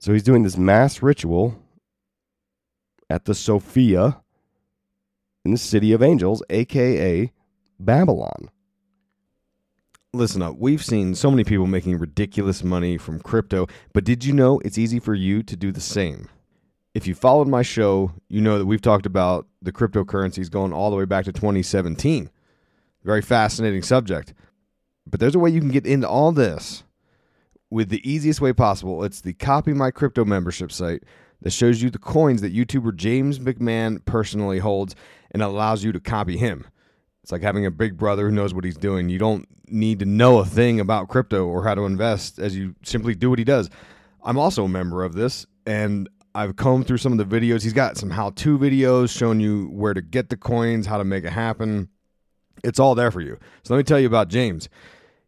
So 0.00 0.12
he's 0.12 0.24
doing 0.24 0.42
this 0.42 0.56
mass 0.56 1.02
ritual 1.02 1.62
at 3.08 3.26
the 3.26 3.34
Sophia 3.34 4.22
in 5.44 5.52
the 5.52 5.56
city 5.56 5.92
of 5.92 6.02
angels, 6.02 6.42
aka 6.50 7.32
Babylon. 7.78 8.50
Listen 10.12 10.42
up. 10.42 10.56
We've 10.56 10.84
seen 10.84 11.14
so 11.14 11.30
many 11.30 11.44
people 11.44 11.66
making 11.66 11.98
ridiculous 11.98 12.64
money 12.64 12.96
from 12.96 13.20
crypto, 13.20 13.66
but 13.92 14.04
did 14.04 14.24
you 14.24 14.32
know 14.32 14.58
it's 14.64 14.78
easy 14.78 14.98
for 14.98 15.14
you 15.14 15.42
to 15.42 15.56
do 15.56 15.70
the 15.70 15.80
same? 15.80 16.28
If 16.94 17.06
you 17.06 17.14
followed 17.14 17.46
my 17.46 17.62
show, 17.62 18.12
you 18.28 18.40
know 18.40 18.58
that 18.58 18.66
we've 18.66 18.80
talked 18.80 19.06
about 19.06 19.46
the 19.60 19.70
cryptocurrencies 19.70 20.50
going 20.50 20.72
all 20.72 20.90
the 20.90 20.96
way 20.96 21.04
back 21.04 21.26
to 21.26 21.32
2017. 21.32 22.30
Very 23.04 23.22
fascinating 23.22 23.82
subject. 23.82 24.34
But 25.06 25.20
there's 25.20 25.34
a 25.34 25.38
way 25.38 25.50
you 25.50 25.60
can 25.60 25.70
get 25.70 25.86
into 25.86 26.08
all 26.08 26.32
this 26.32 26.84
with 27.70 27.90
the 27.90 28.10
easiest 28.10 28.40
way 28.40 28.52
possible. 28.52 29.04
It's 29.04 29.20
the 29.20 29.34
Copy 29.34 29.72
My 29.72 29.90
Crypto 29.90 30.24
membership 30.24 30.72
site 30.72 31.04
that 31.42 31.50
shows 31.50 31.82
you 31.82 31.90
the 31.90 31.98
coins 31.98 32.40
that 32.40 32.54
YouTuber 32.54 32.96
James 32.96 33.38
McMahon 33.38 34.04
personally 34.04 34.58
holds 34.58 34.96
and 35.30 35.42
allows 35.42 35.84
you 35.84 35.92
to 35.92 36.00
copy 36.00 36.36
him. 36.36 36.66
It's 37.28 37.32
like 37.34 37.42
having 37.42 37.66
a 37.66 37.70
big 37.70 37.98
brother 37.98 38.30
who 38.30 38.34
knows 38.34 38.54
what 38.54 38.64
he's 38.64 38.78
doing. 38.78 39.10
You 39.10 39.18
don't 39.18 39.46
need 39.70 39.98
to 39.98 40.06
know 40.06 40.38
a 40.38 40.46
thing 40.46 40.80
about 40.80 41.08
crypto 41.08 41.44
or 41.46 41.62
how 41.62 41.74
to 41.74 41.84
invest 41.84 42.38
as 42.38 42.56
you 42.56 42.74
simply 42.82 43.14
do 43.14 43.28
what 43.28 43.38
he 43.38 43.44
does. 43.44 43.68
I'm 44.24 44.38
also 44.38 44.64
a 44.64 44.68
member 44.68 45.04
of 45.04 45.12
this 45.12 45.44
and 45.66 46.08
I've 46.34 46.56
combed 46.56 46.86
through 46.86 46.96
some 46.96 47.12
of 47.12 47.18
the 47.18 47.26
videos. 47.26 47.62
He's 47.62 47.74
got 47.74 47.98
some 47.98 48.08
how 48.08 48.30
to 48.30 48.58
videos 48.58 49.14
showing 49.14 49.40
you 49.40 49.66
where 49.66 49.92
to 49.92 50.00
get 50.00 50.30
the 50.30 50.38
coins, 50.38 50.86
how 50.86 50.96
to 50.96 51.04
make 51.04 51.24
it 51.24 51.34
happen. 51.34 51.90
It's 52.64 52.80
all 52.80 52.94
there 52.94 53.10
for 53.10 53.20
you. 53.20 53.36
So 53.62 53.74
let 53.74 53.78
me 53.78 53.84
tell 53.84 54.00
you 54.00 54.06
about 54.06 54.28
James. 54.28 54.70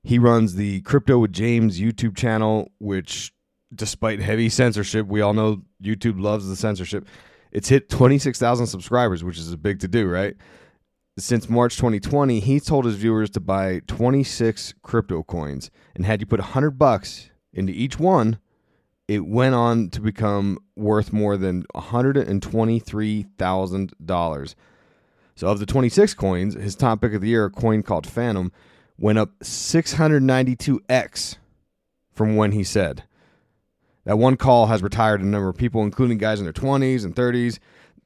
He 0.02 0.18
runs 0.18 0.54
the 0.54 0.80
Crypto 0.80 1.18
with 1.18 1.34
James 1.34 1.78
YouTube 1.78 2.16
channel, 2.16 2.70
which, 2.78 3.30
despite 3.74 4.20
heavy 4.20 4.48
censorship, 4.48 5.06
we 5.06 5.20
all 5.20 5.34
know 5.34 5.64
YouTube 5.82 6.18
loves 6.18 6.48
the 6.48 6.56
censorship. 6.56 7.06
It's 7.52 7.68
hit 7.68 7.90
26,000 7.90 8.68
subscribers, 8.68 9.22
which 9.22 9.36
is 9.36 9.52
a 9.52 9.58
big 9.58 9.80
to 9.80 9.88
do, 9.88 10.08
right? 10.08 10.34
Since 11.18 11.48
March 11.48 11.76
2020, 11.76 12.38
he 12.40 12.60
told 12.60 12.84
his 12.84 12.96
viewers 12.96 13.30
to 13.30 13.40
buy 13.40 13.80
26 13.86 14.74
crypto 14.82 15.22
coins, 15.22 15.70
and 15.94 16.04
had 16.06 16.20
you 16.20 16.26
put 16.26 16.40
100 16.40 16.72
bucks 16.72 17.30
into 17.52 17.72
each 17.72 17.98
one, 17.98 18.38
it 19.08 19.26
went 19.26 19.54
on 19.54 19.88
to 19.90 20.00
become 20.00 20.58
worth 20.76 21.12
more 21.12 21.36
than 21.36 21.64
$123,000. 21.74 24.54
So, 25.34 25.48
of 25.48 25.58
the 25.58 25.66
26 25.66 26.14
coins, 26.14 26.54
his 26.54 26.76
top 26.76 27.00
pick 27.00 27.14
of 27.14 27.20
the 27.20 27.28
year, 27.28 27.46
a 27.46 27.50
coin 27.50 27.82
called 27.82 28.06
Fantom, 28.06 28.52
went 28.96 29.18
up 29.18 29.36
692x 29.40 31.36
from 32.12 32.36
when 32.36 32.52
he 32.52 32.62
said. 32.62 33.02
That 34.04 34.18
one 34.18 34.36
call 34.36 34.66
has 34.66 34.82
retired 34.82 35.22
a 35.22 35.26
number 35.26 35.48
of 35.48 35.56
people, 35.56 35.82
including 35.82 36.18
guys 36.18 36.38
in 36.38 36.44
their 36.44 36.52
20s 36.52 37.04
and 37.04 37.16
30s. 37.16 37.58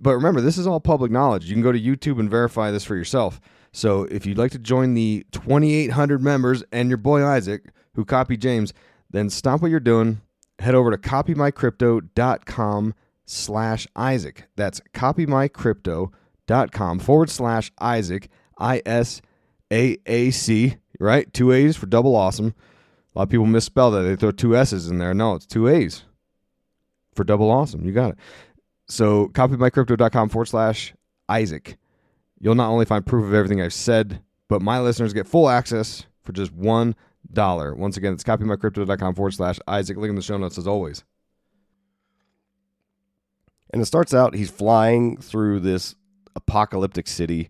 But 0.05 0.15
remember, 0.17 0.43
this 0.43 0.59
is 0.59 0.67
all 0.67 0.81
public 0.81 1.11
knowledge. 1.11 1.47
You 1.47 1.55
can 1.55 1.63
go 1.63 1.73
to 1.73 1.81
YouTube 1.81 2.21
and 2.21 2.31
verify 2.31 2.71
this 2.71 2.85
for 2.85 2.95
yourself. 2.95 3.41
So 3.73 4.03
if 4.05 4.27
you'd 4.27 4.37
like 4.37 4.53
to 4.53 4.59
join 4.59 4.93
the 4.93 5.25
2,800 5.33 6.23
members 6.23 6.63
and 6.71 6.91
your 6.91 6.99
boy 6.99 7.25
Isaac, 7.25 7.71
who 7.95 8.05
copied 8.05 8.43
James, 8.43 8.75
then 9.11 9.31
stop 9.31 9.63
what 9.63 9.71
you're 9.71 9.81
doing. 9.81 10.21
Head 10.59 10.75
over 10.75 10.91
to 10.91 10.99
copymycrypto.com 10.99 12.95
slash 13.25 13.87
Isaac. 13.97 14.45
That's 14.57 14.83
copymycrypto.com 14.93 16.99
forward 16.99 17.31
slash 17.31 17.73
Isaac, 17.81 18.29
I 18.59 18.83
S 18.85 19.23
A 19.73 19.97
A 20.05 20.31
C, 20.33 20.77
right? 21.01 21.33
Two 21.33 21.51
A's 21.51 21.79
for 21.79 21.87
double 21.87 22.15
awesome. 22.15 22.55
A 23.15 23.19
lot 23.19 23.23
of 23.23 23.31
people 23.31 23.47
misspell 23.47 23.91
that. 23.93 24.03
They 24.03 24.17
throw 24.17 24.33
two 24.33 24.55
S's 24.55 24.87
in 24.87 24.99
there. 24.99 25.15
No, 25.15 25.35
it's 25.35 25.47
two 25.47 25.67
A's 25.67 26.05
for 27.15 27.25
double 27.25 27.51
awesome. 27.51 27.87
You 27.87 27.93
got 27.93 28.11
it. 28.11 28.19
So 28.87 29.29
copymycrypto.com 29.29 30.29
forward 30.29 30.47
slash 30.47 30.95
Isaac. 31.29 31.77
You'll 32.39 32.55
not 32.55 32.71
only 32.71 32.85
find 32.85 33.07
proof 33.07 33.25
of 33.25 33.35
everything 33.35 33.63
I've 33.63 33.73
said, 33.73 34.21
but 34.49 34.61
my 34.61 34.81
listeners 34.81 35.15
get 35.15 35.27
full 35.27 35.49
access 35.49 36.05
for 36.23 36.33
just 36.33 36.53
one 36.53 36.95
dollar. 37.33 37.75
Once 37.75 37.97
again, 37.97 38.13
it's 38.13 38.25
copymycrypto.com 38.25 39.15
forward 39.15 39.33
slash 39.33 39.59
Isaac. 39.67 39.97
Link 39.97 40.11
in 40.11 40.17
the 40.17 40.23
show 40.23 40.37
notes 40.37 40.59
as 40.59 40.67
always. 40.67 41.05
And 43.73 43.83
it 43.83 43.87
starts 43.87 44.15
out, 44.15 44.35
he's 44.35 44.51
flying 44.51 45.17
through 45.17 45.61
this 45.61 45.97
apocalyptic 46.37 47.09
city 47.09 47.49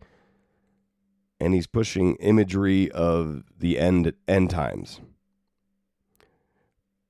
and 1.40 1.52
he's 1.52 1.66
pushing 1.66 2.16
imagery 2.16 2.90
of 2.92 3.42
the 3.58 3.78
end 3.78 4.12
end 4.26 4.50
times. 4.50 5.00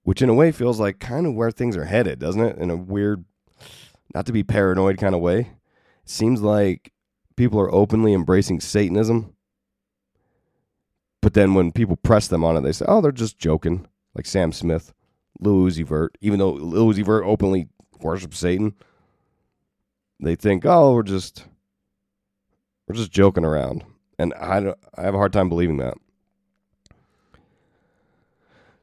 Which 0.02 0.20
in 0.20 0.28
a 0.28 0.34
way 0.34 0.52
feels 0.52 0.80
like 0.80 0.98
kind 0.98 1.26
of 1.26 1.34
where 1.34 1.50
things 1.50 1.76
are 1.76 1.84
headed, 1.84 2.18
doesn't 2.18 2.40
it? 2.40 2.58
In 2.58 2.70
a 2.70 2.76
weird 2.76 3.24
not 4.14 4.26
to 4.26 4.32
be 4.32 4.44
paranoid 4.44 4.98
kind 4.98 5.14
of 5.14 5.20
way. 5.20 5.40
It 5.40 5.48
seems 6.10 6.40
like 6.40 6.92
people 7.36 7.60
are 7.60 7.74
openly 7.74 8.14
embracing 8.14 8.60
Satanism. 8.60 9.34
But 11.20 11.34
then 11.34 11.54
when 11.54 11.72
people 11.72 11.96
press 11.96 12.28
them 12.28 12.44
on 12.44 12.56
it, 12.56 12.60
they 12.60 12.72
say, 12.72 12.84
"Oh, 12.86 13.00
they're 13.00 13.12
just 13.12 13.38
joking." 13.38 13.88
Like 14.14 14.26
Sam 14.26 14.52
Smith, 14.52 14.92
Lil 15.40 15.54
Uzi 15.54 15.84
Vert, 15.84 16.16
even 16.20 16.38
though 16.38 16.52
Lil 16.52 16.92
Uzi 16.92 17.04
Vert 17.04 17.24
openly 17.24 17.68
worships 18.00 18.38
Satan, 18.38 18.74
they 20.20 20.36
think, 20.36 20.64
"Oh, 20.64 20.94
we're 20.94 21.02
just 21.02 21.46
we're 22.86 22.94
just 22.94 23.10
joking 23.10 23.44
around." 23.44 23.84
And 24.18 24.32
I 24.34 24.60
don't, 24.60 24.78
I 24.94 25.02
have 25.02 25.14
a 25.14 25.18
hard 25.18 25.32
time 25.32 25.48
believing 25.48 25.78
that. 25.78 25.94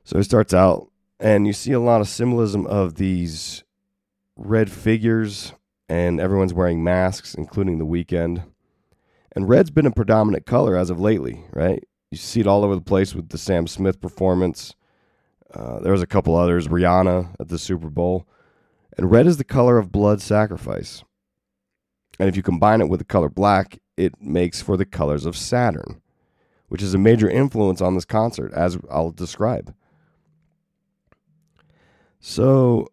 So 0.04 0.18
it 0.18 0.24
starts 0.24 0.54
out, 0.54 0.92
and 1.20 1.48
you 1.48 1.54
see 1.54 1.72
a 1.72 1.80
lot 1.80 2.02
of 2.02 2.10
symbolism 2.10 2.66
of 2.66 2.96
these 2.96 3.64
red 4.36 4.72
figures, 4.72 5.54
and 5.90 6.20
everyone's 6.20 6.54
wearing 6.54 6.84
masks, 6.84 7.36
including 7.36 7.78
the 7.78 7.86
Weeknd. 7.86 8.46
And 9.34 9.50
red's 9.50 9.72
been 9.72 9.86
a 9.86 9.92
predominant 9.92 10.46
color 10.46 10.76
as 10.76 10.90
of 10.90 11.00
lately, 11.00 11.46
right? 11.54 11.84
You 12.12 12.18
see 12.18 12.42
it 12.42 12.48
all 12.48 12.64
over 12.64 12.76
the 12.76 12.82
place 12.82 13.16
with 13.16 13.30
the 13.30 13.38
Sam 13.38 13.68
Smith 13.68 14.02
performance. 14.02 14.76
Uh, 15.54 15.80
there 15.80 15.92
was 15.92 16.02
a 16.02 16.08
couple 16.08 16.36
others, 16.36 16.68
Rihanna 16.68 17.36
at 17.40 17.48
the 17.48 17.60
Super 17.60 17.90
Bowl. 17.90 18.28
And 18.98 19.10
red 19.10 19.28
is 19.28 19.38
the 19.38 19.44
color 19.44 19.78
of 19.78 19.92
blood 19.92 20.22
sacrifice. 20.22 21.04
And 22.20 22.28
if 22.28 22.36
you 22.36 22.44
combine 22.44 22.82
it 22.82 22.90
with 22.90 23.00
the 23.00 23.06
color 23.06 23.30
black, 23.30 23.80
it 23.98 24.22
makes 24.22 24.62
for 24.62 24.78
the 24.78 24.86
colors 24.86 25.26
of 25.26 25.38
Saturn, 25.38 26.02
which 26.68 26.82
is 26.82 26.94
a 26.94 26.98
major 26.98 27.30
influence 27.30 27.82
on 27.82 27.96
this 27.96 28.06
concert, 28.06 28.54
as 28.54 28.78
I'll 28.90 29.12
describe. 29.12 29.74
So, 32.20 32.88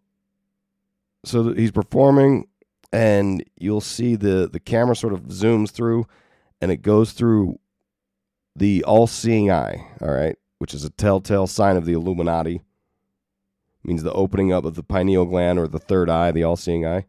so 1.29 1.53
he's 1.53 1.71
performing, 1.71 2.49
and 2.93 3.45
you'll 3.57 3.81
see 3.81 4.17
the 4.17 4.49
the 4.51 4.61
camera 4.61 4.97
sort 4.97 5.13
of 5.13 5.25
zooms 5.25 5.71
through, 5.71 6.07
and 6.61 6.71
it 6.71 6.83
goes 6.83 7.13
through 7.13 7.59
the 8.57 8.83
all-seeing 8.85 9.51
eye, 9.51 9.87
all 10.01 10.11
right, 10.11 10.37
which 10.59 10.75
is 10.75 10.85
a 10.85 10.91
telltale 10.91 11.47
sign 11.47 11.77
of 11.77 11.85
the 11.85 11.93
Illuminati. 11.93 12.63
Means 13.85 14.03
the 14.03 14.13
opening 14.13 14.53
up 14.53 14.65
of 14.65 14.75
the 14.75 14.83
pineal 14.83 15.25
gland 15.25 15.59
or 15.59 15.69
the 15.69 15.79
third 15.79 16.11
eye, 16.11 16.33
the 16.33 16.43
all-seeing 16.43 16.85
eye. 16.85 17.07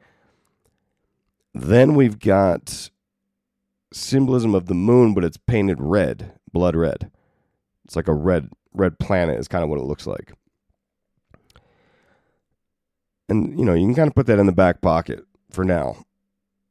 Then 1.54 1.96
we've 1.96 2.20
got 2.20 2.92
symbolism 3.92 4.54
of 4.54 4.68
the 4.68 4.76
moon, 4.76 5.16
but 5.16 5.24
it's 5.24 5.38
painted 5.38 5.82
red, 5.82 6.34
blood 6.54 6.76
red. 6.76 7.10
It's 7.86 7.96
like 7.96 8.08
a 8.08 8.14
red 8.14 8.50
red 8.72 9.00
planet 9.00 9.40
is 9.40 9.48
kind 9.48 9.64
of 9.64 9.70
what 9.70 9.80
it 9.80 9.86
looks 9.86 10.06
like. 10.06 10.34
And 13.30 13.58
you 13.58 13.66
know, 13.66 13.74
you 13.74 13.86
can 13.86 13.96
kind 13.96 14.08
of 14.08 14.16
put 14.16 14.28
that 14.28 14.40
in 14.40 14.46
the 14.46 14.52
back 14.52 14.82
pocket 14.82 15.24
for 15.52 15.64
now. 15.64 15.98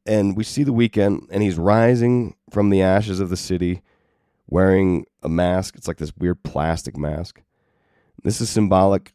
And 0.05 0.35
we 0.35 0.43
see 0.43 0.63
the 0.63 0.73
Weeknd 0.73 1.27
and 1.29 1.43
he's 1.43 1.57
rising 1.57 2.35
from 2.51 2.69
the 2.69 2.81
ashes 2.81 3.19
of 3.19 3.29
the 3.29 3.37
city 3.37 3.81
wearing 4.47 5.05
a 5.21 5.29
mask. 5.29 5.75
It's 5.75 5.87
like 5.87 5.97
this 5.97 6.13
weird 6.17 6.43
plastic 6.43 6.97
mask. 6.97 7.41
This 8.23 8.41
is 8.41 8.49
symbolic 8.49 9.13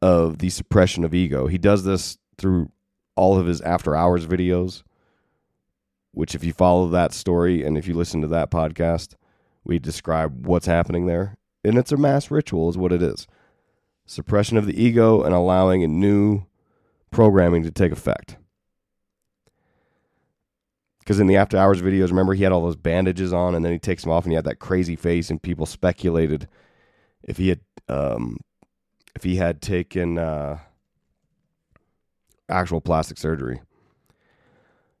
of 0.00 0.38
the 0.38 0.50
suppression 0.50 1.04
of 1.04 1.14
ego. 1.14 1.46
He 1.46 1.58
does 1.58 1.84
this 1.84 2.18
through 2.38 2.70
all 3.14 3.38
of 3.38 3.46
his 3.46 3.60
after 3.60 3.94
hours 3.94 4.26
videos 4.26 4.82
which 6.12 6.34
if 6.34 6.44
you 6.44 6.52
follow 6.52 6.88
that 6.88 7.12
story 7.12 7.64
and 7.64 7.76
if 7.76 7.88
you 7.88 7.94
listen 7.94 8.20
to 8.20 8.28
that 8.28 8.50
podcast, 8.50 9.14
we 9.64 9.78
describe 9.78 10.46
what's 10.46 10.66
happening 10.66 11.06
there. 11.06 11.36
And 11.64 11.78
it's 11.78 11.92
a 11.92 11.96
mass 11.96 12.30
ritual, 12.30 12.68
is 12.68 12.76
what 12.76 12.92
it 12.92 13.02
is. 13.02 13.26
Suppression 14.04 14.56
of 14.56 14.66
the 14.66 14.80
ego 14.80 15.22
and 15.22 15.34
allowing 15.34 15.82
a 15.82 15.88
new 15.88 16.44
programming 17.12 17.62
to 17.62 17.70
take 17.70 17.92
effect. 17.92 18.36
Because 20.98 21.20
in 21.20 21.26
the 21.26 21.36
after 21.36 21.56
hours 21.56 21.82
videos, 21.82 22.10
remember 22.10 22.34
he 22.34 22.42
had 22.42 22.52
all 22.52 22.62
those 22.62 22.76
bandages 22.76 23.32
on 23.32 23.54
and 23.54 23.64
then 23.64 23.72
he 23.72 23.78
takes 23.78 24.02
them 24.02 24.12
off 24.12 24.24
and 24.24 24.32
he 24.32 24.36
had 24.36 24.44
that 24.44 24.58
crazy 24.58 24.96
face 24.96 25.30
and 25.30 25.42
people 25.42 25.66
speculated 25.66 26.48
if 27.22 27.36
he 27.36 27.48
had 27.48 27.60
um, 27.88 28.38
if 29.14 29.24
he 29.24 29.36
had 29.36 29.60
taken 29.60 30.18
uh, 30.18 30.58
actual 32.48 32.80
plastic 32.80 33.18
surgery. 33.18 33.60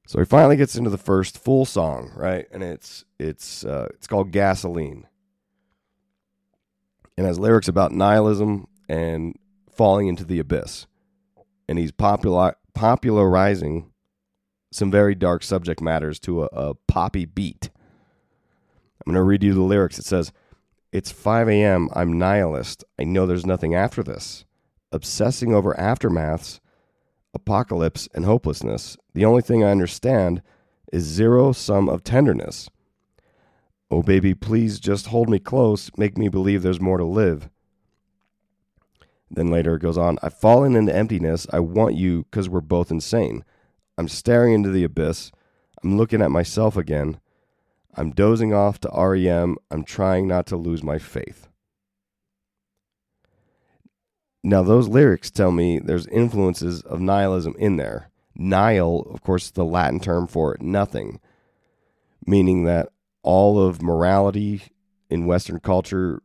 So 0.06 0.18
he 0.18 0.24
finally 0.24 0.56
gets 0.56 0.74
into 0.74 0.90
the 0.90 0.98
first 0.98 1.38
full 1.38 1.64
song, 1.64 2.10
right? 2.16 2.46
And 2.50 2.62
it's 2.62 3.04
it's 3.18 3.64
uh, 3.64 3.86
it's 3.94 4.06
called 4.06 4.32
Gasoline. 4.32 5.06
And 7.16 7.26
has 7.26 7.38
lyrics 7.38 7.68
about 7.68 7.92
nihilism 7.92 8.66
and 8.88 9.38
falling 9.70 10.08
into 10.08 10.24
the 10.24 10.38
abyss. 10.38 10.86
And 11.72 11.78
he's 11.78 11.90
popular 11.90 12.56
popularizing 12.74 13.90
some 14.70 14.90
very 14.90 15.14
dark 15.14 15.42
subject 15.42 15.80
matters 15.80 16.20
to 16.20 16.42
a, 16.42 16.46
a 16.52 16.74
poppy 16.86 17.24
beat. 17.24 17.70
I'm 19.04 19.12
going 19.12 19.16
to 19.16 19.22
read 19.22 19.42
you 19.42 19.54
the 19.54 19.62
lyrics. 19.62 19.98
It 19.98 20.04
says, 20.04 20.32
It's 20.92 21.10
5 21.10 21.48
a.m. 21.48 21.88
I'm 21.94 22.18
nihilist. 22.18 22.84
I 22.98 23.04
know 23.04 23.24
there's 23.24 23.46
nothing 23.46 23.74
after 23.74 24.02
this. 24.02 24.44
Obsessing 24.92 25.54
over 25.54 25.74
aftermaths 25.74 26.60
apocalypse, 27.34 28.08
and 28.14 28.24
hopelessness. 28.24 28.96
The 29.14 29.24
only 29.24 29.42
thing 29.42 29.64
I 29.64 29.70
understand 29.70 30.42
is 30.92 31.04
zero 31.04 31.52
sum 31.52 31.88
of 31.88 32.04
tenderness. 32.04 32.68
Oh, 33.90 34.02
baby, 34.02 34.34
please 34.34 34.78
just 34.78 35.06
hold 35.06 35.28
me 35.28 35.38
close, 35.38 35.90
make 35.96 36.16
me 36.16 36.28
believe 36.28 36.62
there's 36.62 36.80
more 36.80 36.98
to 36.98 37.04
live. 37.04 37.48
Then 39.34 39.50
later 39.50 39.76
it 39.76 39.80
goes 39.82 39.96
on 39.96 40.18
I've 40.22 40.38
fallen 40.38 40.76
into 40.76 40.94
emptiness. 40.94 41.46
I 41.50 41.60
want 41.60 41.94
you 41.94 42.24
because 42.24 42.48
we're 42.48 42.60
both 42.60 42.90
insane. 42.90 43.44
I'm 43.96 44.08
staring 44.08 44.52
into 44.52 44.70
the 44.70 44.84
abyss. 44.84 45.32
I'm 45.82 45.96
looking 45.96 46.22
at 46.22 46.30
myself 46.30 46.76
again. 46.76 47.18
I'm 47.94 48.10
dozing 48.10 48.54
off 48.54 48.78
to 48.80 48.90
REM. 48.94 49.56
I'm 49.70 49.84
trying 49.84 50.28
not 50.28 50.46
to 50.46 50.56
lose 50.56 50.82
my 50.82 50.98
faith. 50.98 51.48
Now, 54.44 54.62
those 54.62 54.88
lyrics 54.88 55.30
tell 55.30 55.52
me 55.52 55.78
there's 55.78 56.06
influences 56.08 56.82
of 56.82 57.00
nihilism 57.00 57.54
in 57.58 57.76
there. 57.76 58.10
Nihil, 58.34 59.02
of 59.12 59.22
course, 59.22 59.46
is 59.46 59.50
the 59.52 59.64
Latin 59.64 60.00
term 60.00 60.26
for 60.26 60.56
nothing, 60.60 61.20
meaning 62.26 62.64
that 62.64 62.88
all 63.22 63.60
of 63.60 63.82
morality 63.82 64.62
in 65.08 65.26
Western 65.26 65.60
culture 65.60 66.22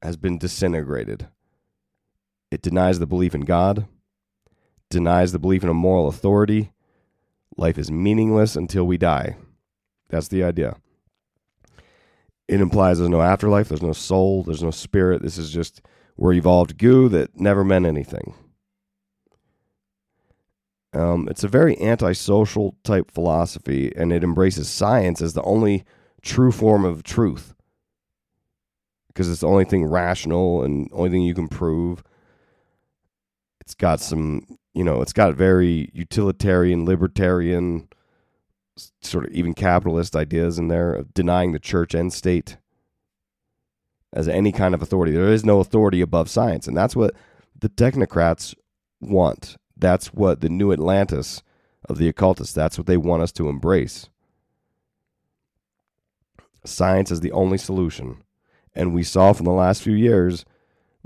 has 0.00 0.16
been 0.16 0.38
disintegrated. 0.38 1.28
It 2.52 2.60
denies 2.60 2.98
the 2.98 3.06
belief 3.06 3.34
in 3.34 3.40
God, 3.40 3.86
denies 4.90 5.32
the 5.32 5.38
belief 5.38 5.62
in 5.62 5.70
a 5.70 5.74
moral 5.74 6.06
authority. 6.06 6.70
Life 7.56 7.78
is 7.78 7.90
meaningless 7.90 8.56
until 8.56 8.84
we 8.84 8.98
die. 8.98 9.36
That's 10.10 10.28
the 10.28 10.44
idea. 10.44 10.76
It 12.48 12.60
implies 12.60 12.98
there's 12.98 13.08
no 13.08 13.22
afterlife, 13.22 13.70
there's 13.70 13.80
no 13.80 13.94
soul, 13.94 14.42
there's 14.42 14.62
no 14.62 14.70
spirit. 14.70 15.22
This 15.22 15.38
is 15.38 15.50
just 15.50 15.80
were 16.18 16.34
evolved 16.34 16.76
goo 16.76 17.08
that 17.08 17.40
never 17.40 17.64
meant 17.64 17.86
anything. 17.86 18.34
Um, 20.92 21.26
it's 21.30 21.44
a 21.44 21.48
very 21.48 21.80
antisocial 21.80 22.76
type 22.84 23.10
philosophy, 23.10 23.90
and 23.96 24.12
it 24.12 24.22
embraces 24.22 24.68
science 24.68 25.22
as 25.22 25.32
the 25.32 25.42
only 25.44 25.84
true 26.20 26.52
form 26.52 26.84
of 26.84 27.02
truth 27.02 27.54
because 29.08 29.30
it's 29.30 29.40
the 29.40 29.48
only 29.48 29.64
thing 29.64 29.86
rational 29.86 30.62
and 30.62 30.90
only 30.92 31.08
thing 31.08 31.22
you 31.22 31.34
can 31.34 31.48
prove. 31.48 32.02
It's 33.72 33.80
got 33.80 34.00
some, 34.00 34.58
you 34.74 34.84
know, 34.84 35.00
it's 35.00 35.14
got 35.14 35.34
very 35.34 35.90
utilitarian, 35.94 36.84
libertarian, 36.84 37.88
sort 39.00 39.24
of 39.24 39.30
even 39.30 39.54
capitalist 39.54 40.14
ideas 40.14 40.58
in 40.58 40.68
there 40.68 40.92
of 40.92 41.14
denying 41.14 41.52
the 41.52 41.58
church 41.58 41.94
and 41.94 42.12
state 42.12 42.58
as 44.12 44.28
any 44.28 44.52
kind 44.52 44.74
of 44.74 44.82
authority. 44.82 45.12
There 45.12 45.32
is 45.32 45.42
no 45.42 45.60
authority 45.60 46.02
above 46.02 46.28
science. 46.28 46.68
And 46.68 46.76
that's 46.76 46.94
what 46.94 47.14
the 47.58 47.70
technocrats 47.70 48.54
want. 49.00 49.56
That's 49.74 50.08
what 50.08 50.42
the 50.42 50.50
new 50.50 50.70
Atlantis 50.70 51.42
of 51.88 51.96
the 51.96 52.08
occultists, 52.08 52.52
that's 52.52 52.76
what 52.76 52.86
they 52.86 52.98
want 52.98 53.22
us 53.22 53.32
to 53.32 53.48
embrace. 53.48 54.10
Science 56.62 57.10
is 57.10 57.20
the 57.20 57.32
only 57.32 57.56
solution. 57.56 58.22
And 58.74 58.92
we 58.92 59.02
saw 59.02 59.32
from 59.32 59.46
the 59.46 59.50
last 59.50 59.82
few 59.82 59.94
years, 59.94 60.44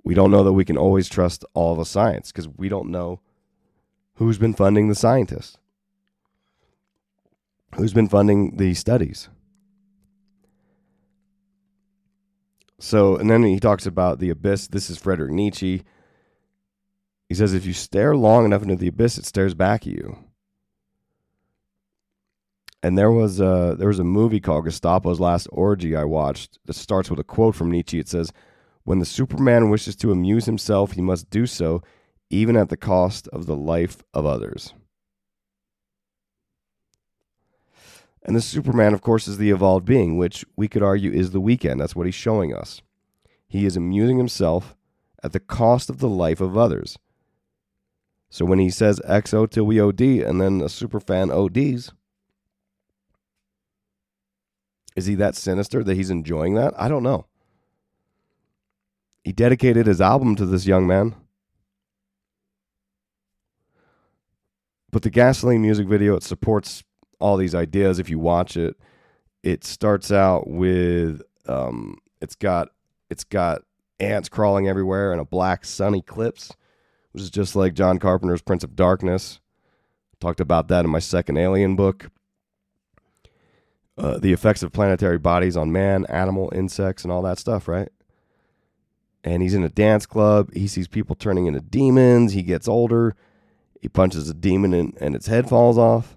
we 0.07 0.15
don't 0.15 0.31
know 0.31 0.45
that 0.45 0.53
we 0.53 0.65
can 0.65 0.79
always 0.79 1.09
trust 1.09 1.45
all 1.53 1.75
the 1.75 1.85
science 1.85 2.31
because 2.31 2.47
we 2.47 2.69
don't 2.69 2.91
know 2.91 3.19
who's 4.15 4.39
been 4.39 4.55
funding 4.55 4.89
the 4.89 4.95
scientists, 4.95 5.59
who's 7.75 7.93
been 7.93 8.09
funding 8.09 8.57
the 8.57 8.73
studies. 8.75 9.29
So, 12.79 13.17
and 13.17 13.29
then 13.29 13.43
he 13.43 13.59
talks 13.59 13.85
about 13.85 14.21
the 14.21 14.31
abyss. 14.31 14.69
This 14.69 14.91
is 14.91 14.97
Frederick 14.97 15.33
Nietzsche. 15.33 15.83
He 17.29 17.35
says, 17.35 17.53
if 17.53 17.67
you 17.67 17.73
stare 17.73 18.15
long 18.15 18.45
enough 18.45 18.63
into 18.63 18.77
the 18.77 18.87
abyss, 18.87 19.19
it 19.19 19.27
stares 19.27 19.55
back 19.55 19.89
at 19.89 19.93
you. 19.93 20.19
And 22.81 22.97
there 22.97 23.11
was 23.11 23.41
a 23.41 23.75
there 23.77 23.89
was 23.89 23.99
a 23.99 24.05
movie 24.05 24.39
called 24.39 24.67
Gestapo's 24.67 25.19
Last 25.19 25.49
Orgy 25.51 25.97
I 25.97 26.05
watched 26.05 26.61
that 26.67 26.75
starts 26.75 27.11
with 27.11 27.19
a 27.19 27.25
quote 27.25 27.57
from 27.57 27.73
Nietzsche. 27.73 27.99
It 27.99 28.09
says, 28.09 28.33
"When 28.87 29.01
the 29.01 29.05
Superman 29.05 29.69
wishes 29.69 29.97
to 29.97 30.13
amuse 30.13 30.47
himself, 30.47 30.93
he 30.93 31.01
must 31.01 31.29
do 31.29 31.45
so, 31.47 31.83
even 32.31 32.57
at 32.57 32.69
the 32.69 32.77
cost 32.77 33.27
of 33.29 33.47
the 33.47 33.57
life 33.57 34.05
of 34.15 34.25
others." 34.25 34.75
And 38.23 38.37
the 38.37 38.41
Superman, 38.41 38.95
of 38.95 39.03
course, 39.03 39.27
is 39.27 39.39
the 39.39 39.51
evolved 39.51 39.87
being, 39.87 40.17
which 40.17 40.45
we 40.57 40.69
could 40.69 40.85
argue 40.85 41.11
is 41.11 41.33
the 41.33 41.41
Weeknd. 41.41 41.79
That's 41.79 41.97
what 41.97 42.07
he's 42.07 42.15
showing 42.15 42.55
us. 42.55 42.81
He 43.49 43.67
is 43.67 43.77
amusing 43.77 44.19
himself 44.19 44.77
at 45.21 45.33
the 45.33 45.41
cost 45.41 45.91
of 45.91 45.99
the 45.99 46.09
life 46.09 46.41
of 46.41 46.57
others. 46.57 46.97
So 48.31 48.45
when 48.45 48.61
he 48.61 48.71
says 48.71 49.01
XO 49.05 49.51
till 49.51 49.65
we 49.65 49.81
OD 49.81 50.23
and 50.23 50.41
then 50.41 50.61
a 50.61 50.67
superfan 50.67 51.33
ODs, 51.33 51.93
is 54.95 55.07
he 55.07 55.17
that 55.17 55.35
sinister 55.35 55.83
that 55.83 55.97
he's 55.97 56.11
enjoying 56.11 56.55
that? 56.55 56.73
I 56.81 56.87
don't 56.87 57.03
know. 57.03 57.27
He 59.27 59.33
dedicated 59.33 59.89
his 59.89 60.01
album 60.01 60.37
to 60.37 60.47
this 60.47 60.69
young 60.69 60.87
man. 60.87 61.17
But 64.93 65.03
the 65.03 65.11
gasoline 65.11 65.63
music 65.63 65.89
video, 65.89 66.15
it 66.15 66.23
supports 66.23 66.85
all 67.19 67.37
these 67.37 67.53
ideas. 67.53 67.99
If 67.99 68.09
you 68.09 68.21
watch 68.21 68.57
it, 68.57 68.77
it 69.43 69.65
starts 69.65 70.13
out 70.13 70.47
with 70.47 71.23
um, 71.49 71.97
it's 72.21 72.37
got 72.37 72.69
it's 73.11 73.25
got 73.25 73.63
ants 73.99 74.29
crawling 74.29 74.69
everywhere 74.69 75.11
and 75.11 75.21
a 75.21 75.25
black 75.25 75.65
sun 75.65 75.97
eclipse, 75.97 76.53
which 77.11 77.25
is 77.25 77.31
just 77.31 77.57
like 77.57 77.75
John 77.75 77.99
Carpenter's 77.99 78.43
Prince 78.43 78.63
of 78.63 78.77
Darkness. 78.77 79.41
Talked 80.21 80.39
about 80.39 80.69
that 80.69 80.85
in 80.85 80.91
my 80.93 81.01
second 81.01 81.37
Alien 81.37 81.75
book. 81.75 82.13
Uh, 83.99 84.19
the 84.19 84.33
effects 84.33 84.63
of 84.63 84.71
planetary 84.71 85.19
bodies 85.19 85.57
on 85.57 85.73
man, 85.73 86.07
animal, 86.09 86.53
insects, 86.55 87.03
and 87.03 87.11
all 87.11 87.23
that 87.23 87.41
stuff, 87.41 87.67
right? 87.67 87.89
And 89.27 89.43
he's 89.43 89.55
in 89.55 89.65
a 89.65 89.69
dance 89.69 90.07
club. 90.07 90.55
He 90.55 90.69
sees 90.69 90.89
people 90.89 91.17
turning 91.17 91.47
into 91.47 91.61
demons. 91.61 92.33
He 92.33 92.43
gets 92.43 92.69
older. 92.69 93.15
He 93.83 93.89
punches 93.89 94.31
a 94.31 94.35
demon 94.35 94.73
and, 94.73 94.97
and 95.01 95.15
its 95.15 95.27
head 95.27 95.49
falls 95.49 95.77
off. 95.77 96.17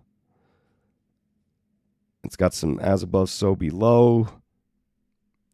It's 2.23 2.35
got 2.35 2.53
some 2.53 2.79
as 2.79 3.01
above, 3.03 3.31
so 3.31 3.55
below. 3.55 4.27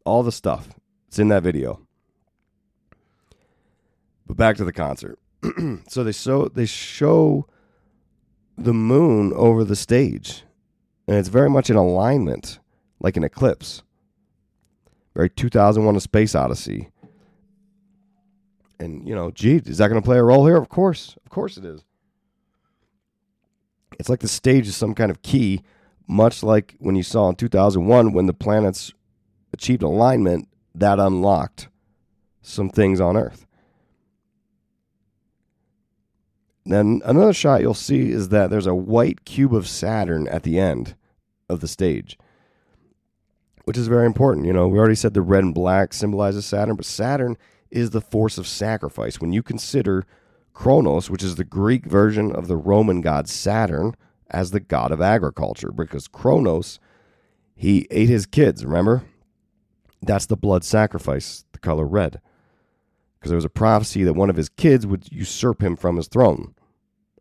all 0.05 0.21
the 0.21 0.31
stuff. 0.31 0.69
It's 1.07 1.17
in 1.17 1.29
that 1.29 1.43
video. 1.43 1.81
But 4.27 4.37
back 4.37 4.57
to 4.57 4.65
the 4.65 4.73
concert. 4.73 5.17
so 5.87 6.03
they 6.03 6.11
show 6.11 6.49
they 6.49 6.65
show 6.65 7.47
the 8.57 8.73
moon 8.73 9.31
over 9.33 9.63
the 9.63 9.75
stage, 9.75 10.43
and 11.07 11.17
it's 11.17 11.29
very 11.29 11.49
much 11.49 11.69
in 11.69 11.75
alignment, 11.75 12.59
like 12.99 13.15
an 13.15 13.23
eclipse. 13.23 13.83
Very 15.15 15.29
2001: 15.29 15.95
A 15.95 15.99
Space 16.01 16.35
Odyssey. 16.35 16.89
And 18.79 19.07
you 19.07 19.15
know, 19.15 19.31
gee, 19.31 19.57
is 19.57 19.77
that 19.77 19.87
going 19.87 20.01
to 20.01 20.05
play 20.05 20.17
a 20.17 20.23
role 20.23 20.45
here? 20.45 20.57
Of 20.57 20.69
course, 20.69 21.17
of 21.25 21.29
course 21.29 21.57
it 21.57 21.65
is. 21.65 21.83
It's 23.99 24.09
like 24.09 24.19
the 24.19 24.27
stage 24.27 24.67
is 24.67 24.75
some 24.75 24.93
kind 24.93 25.09
of 25.09 25.21
key, 25.21 25.61
much 26.07 26.43
like 26.43 26.75
when 26.79 26.95
you 26.95 27.03
saw 27.03 27.29
in 27.29 27.35
2001 27.35 28.13
when 28.13 28.25
the 28.25 28.33
planets 28.33 28.91
achieved 29.53 29.83
alignment, 29.83 30.49
that 30.73 30.99
unlocked 30.99 31.69
some 32.41 32.69
things 32.69 32.99
on 32.99 33.15
Earth. 33.15 33.45
Then 36.65 37.01
another 37.05 37.33
shot 37.33 37.61
you'll 37.61 37.73
see 37.73 38.11
is 38.11 38.29
that 38.29 38.49
there's 38.49 38.67
a 38.67 38.75
white 38.75 39.23
cube 39.23 39.53
of 39.53 39.67
Saturn 39.67 40.27
at 40.27 40.43
the 40.43 40.59
end 40.59 40.95
of 41.47 41.61
the 41.61 41.67
stage, 41.67 42.17
which 43.65 43.77
is 43.77 43.87
very 43.87 44.05
important. 44.05 44.47
You 44.47 44.53
know, 44.53 44.67
we 44.67 44.79
already 44.79 44.95
said 44.95 45.13
the 45.13 45.21
red 45.21 45.43
and 45.43 45.53
black 45.53 45.93
symbolizes 45.93 46.45
Saturn, 46.45 46.75
but 46.75 46.85
Saturn 46.85 47.37
is 47.75 47.89
the 47.89 48.01
force 48.01 48.37
of 48.37 48.47
sacrifice. 48.47 49.19
When 49.19 49.33
you 49.33 49.43
consider 49.43 50.05
Kronos, 50.53 51.09
which 51.09 51.23
is 51.23 51.35
the 51.35 51.43
Greek 51.43 51.85
version 51.85 52.33
of 52.33 52.47
the 52.47 52.55
Roman 52.55 53.01
god 53.01 53.27
Saturn, 53.27 53.95
as 54.31 54.51
the 54.51 54.61
god 54.61 54.91
of 54.91 55.01
agriculture, 55.01 55.71
because 55.71 56.07
Kronos, 56.07 56.79
he 57.53 57.85
ate 57.91 58.09
his 58.09 58.25
kids, 58.25 58.65
remember? 58.65 59.03
That's 60.01 60.25
the 60.25 60.37
blood 60.37 60.63
sacrifice, 60.63 61.43
the 61.51 61.59
color 61.59 61.85
red. 61.85 62.21
Because 63.19 63.29
there 63.29 63.37
was 63.37 63.45
a 63.45 63.49
prophecy 63.49 64.03
that 64.03 64.13
one 64.13 64.29
of 64.29 64.37
his 64.37 64.49
kids 64.49 64.87
would 64.87 65.11
usurp 65.11 65.61
him 65.61 65.75
from 65.75 65.97
his 65.97 66.07
throne, 66.07 66.55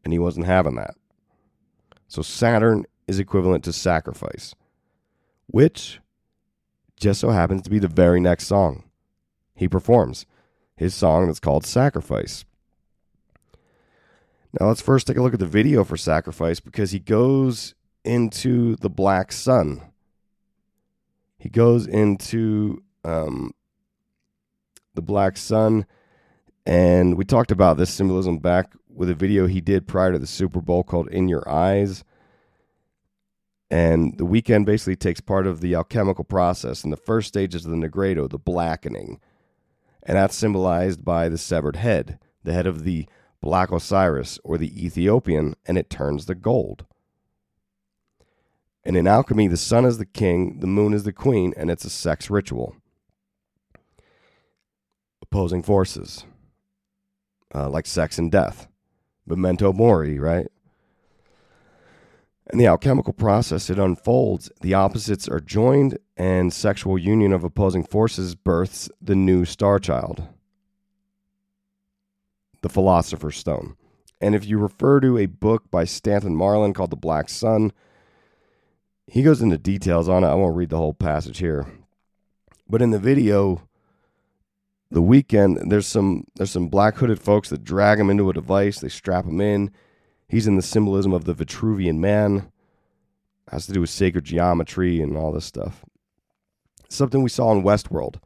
and 0.05 0.13
he 0.13 0.19
wasn't 0.19 0.47
having 0.47 0.77
that. 0.77 0.95
So 2.07 2.23
Saturn 2.23 2.85
is 3.09 3.19
equivalent 3.19 3.65
to 3.65 3.73
sacrifice, 3.73 4.55
which 5.47 6.01
just 6.97 7.21
so 7.21 7.31
happens 7.31 7.63
to 7.63 7.71
be 7.71 7.81
the 7.81 7.89
very 7.89 8.21
next 8.21 8.47
song 8.47 8.85
he 9.55 9.69
performs. 9.69 10.27
His 10.77 10.95
song 10.95 11.27
that's 11.27 11.41
called 11.41 11.65
Sacrifice. 11.65 12.45
Now 14.59 14.69
let's 14.69 14.81
first 14.81 15.07
take 15.07 15.17
a 15.17 15.23
look 15.23 15.35
at 15.35 15.41
the 15.41 15.47
video 15.47 15.85
for 15.85 15.97
Sacrifice 15.97 16.61
because 16.61 16.93
he 16.93 16.99
goes 16.99 17.75
into 18.05 18.77
the 18.77 18.91
black 18.91 19.33
sun. 19.33 19.83
He 21.39 21.49
goes 21.49 21.87
into 21.87 22.83
um, 23.05 23.53
the 24.95 25.03
black 25.03 25.37
sun, 25.37 25.87
and 26.65 27.17
we 27.17 27.25
talked 27.25 27.51
about 27.51 27.77
this 27.77 27.93
symbolism 27.93 28.39
back 28.39 28.73
with 28.89 29.11
a 29.11 29.15
video 29.15 29.47
he 29.47 29.61
did 29.61 29.87
prior 29.87 30.13
to 30.13 30.19
the 30.19 30.27
Super 30.27 30.61
Bowl 30.61 30.83
called 30.83 31.09
In 31.09 31.29
Your 31.29 31.49
Eyes. 31.49 32.05
And 33.71 34.17
the 34.19 34.25
Weeknd 34.25 34.65
basically 34.65 34.97
takes 34.97 35.21
part 35.21 35.47
of 35.47 35.61
the 35.61 35.75
alchemical 35.75 36.25
process. 36.25 36.85
And 36.85 36.93
the 36.93 36.97
first 36.97 37.29
stage 37.29 37.55
is 37.55 37.65
the 37.65 37.75
Nigredo, 37.75 38.31
the 38.31 38.39
blackening. 38.39 39.21
And 40.05 40.17
that's 40.17 40.37
symbolized 40.37 41.05
by 41.05 41.29
the 41.29 41.39
severed 41.39 41.77
head, 41.77 42.19
the 42.43 42.53
head 42.53 42.67
of 42.67 42.85
the 42.85 43.07
Black 43.41 43.73
Osiris 43.73 44.39
or 44.45 44.59
the 44.59 44.85
Ethiopian, 44.85 45.55
and 45.67 45.79
it 45.79 45.91
turns 45.91 46.27
to 46.27 46.35
gold. 46.35 46.85
And 48.85 48.97
in 48.97 49.07
alchemy, 49.07 49.49
the 49.49 49.57
sun 49.57 49.85
is 49.85 49.97
the 49.99 50.05
king, 50.05 50.61
the 50.61 50.67
moon 50.67 50.93
is 50.93 51.05
the 51.05 51.13
queen, 51.13 51.55
and 51.57 51.71
it's 51.71 51.87
a 51.87 51.91
sex 51.91 52.29
ritual. 52.29 52.77
Opposing 55.23 55.63
forces, 55.63 56.25
uh, 57.55 57.69
like 57.71 57.87
sex 57.87 58.19
and 58.19 58.31
death. 58.31 58.69
Memento 59.27 59.73
mori, 59.73 60.19
right? 60.19 60.49
In 62.53 62.59
the 62.59 62.67
alchemical 62.67 63.15
process, 63.15 63.71
it 63.71 63.79
unfolds. 63.79 64.51
The 64.61 64.75
opposites 64.75 65.29
are 65.29 65.41
joined, 65.41 65.99
and 66.17 66.53
sexual 66.53 66.99
union 66.99 67.33
of 67.33 67.43
opposing 67.43 67.85
forces 67.85 68.35
births 68.35 68.91
the 69.01 69.17
new 69.17 69.45
star 69.45 69.79
child, 69.79 70.29
the 72.61 72.69
Philosopher's 72.69 73.37
Stone. 73.37 73.77
And 74.21 74.35
if 74.35 74.47
you 74.47 74.59
refer 74.59 75.01
to 75.01 75.19
a 75.19 75.27
book 75.27 75.71
by 75.71 75.85
Stanton 75.85 76.37
Marlan 76.37 76.75
called 76.75 76.91
The 76.91 76.97
Black 76.97 77.29
Sun, 77.29 77.73
he 79.07 79.23
goes 79.23 79.43
into 79.43 79.59
details 79.59 80.09
on 80.09 80.25
it. 80.25 80.29
I 80.29 80.35
won't 80.35 80.57
read 80.57 80.71
the 80.71 80.77
whole 80.77 80.95
passage 80.95 81.39
here. 81.39 81.67
But 82.69 82.81
in 82.81 82.91
the 82.91 82.99
video, 82.99 83.69
the 84.91 85.03
Weeknd, 85.03 85.69
there's 85.69 85.87
some 85.87 86.25
there's 86.37 86.51
some 86.51 86.69
black 86.69 86.97
hooded 86.97 87.21
folks 87.21 87.51
that 87.51 87.65
drag 87.65 87.99
him 87.99 88.11
into 88.11 88.31
a 88.31 88.35
device, 88.35 88.81
they 88.81 88.89
strap 88.89 89.25
him 89.25 89.41
in. 89.41 89.71
He's 90.29 90.47
in 90.47 90.57
the 90.57 90.63
symbolism 90.63 91.13
of 91.13 91.25
the 91.25 91.35
Vitruvian 91.35 91.99
man. 91.99 92.51
has 93.51 93.67
to 93.67 93.73
do 93.73 93.81
with 93.81 93.91
sacred 93.91 94.25
geometry 94.25 95.01
and 95.01 95.17
all 95.17 95.33
this 95.33 95.45
stuff. 95.45 95.85
Something 96.89 97.23
we 97.23 97.29
saw 97.29 97.53
in 97.53 97.63
Westworld, 97.63 98.17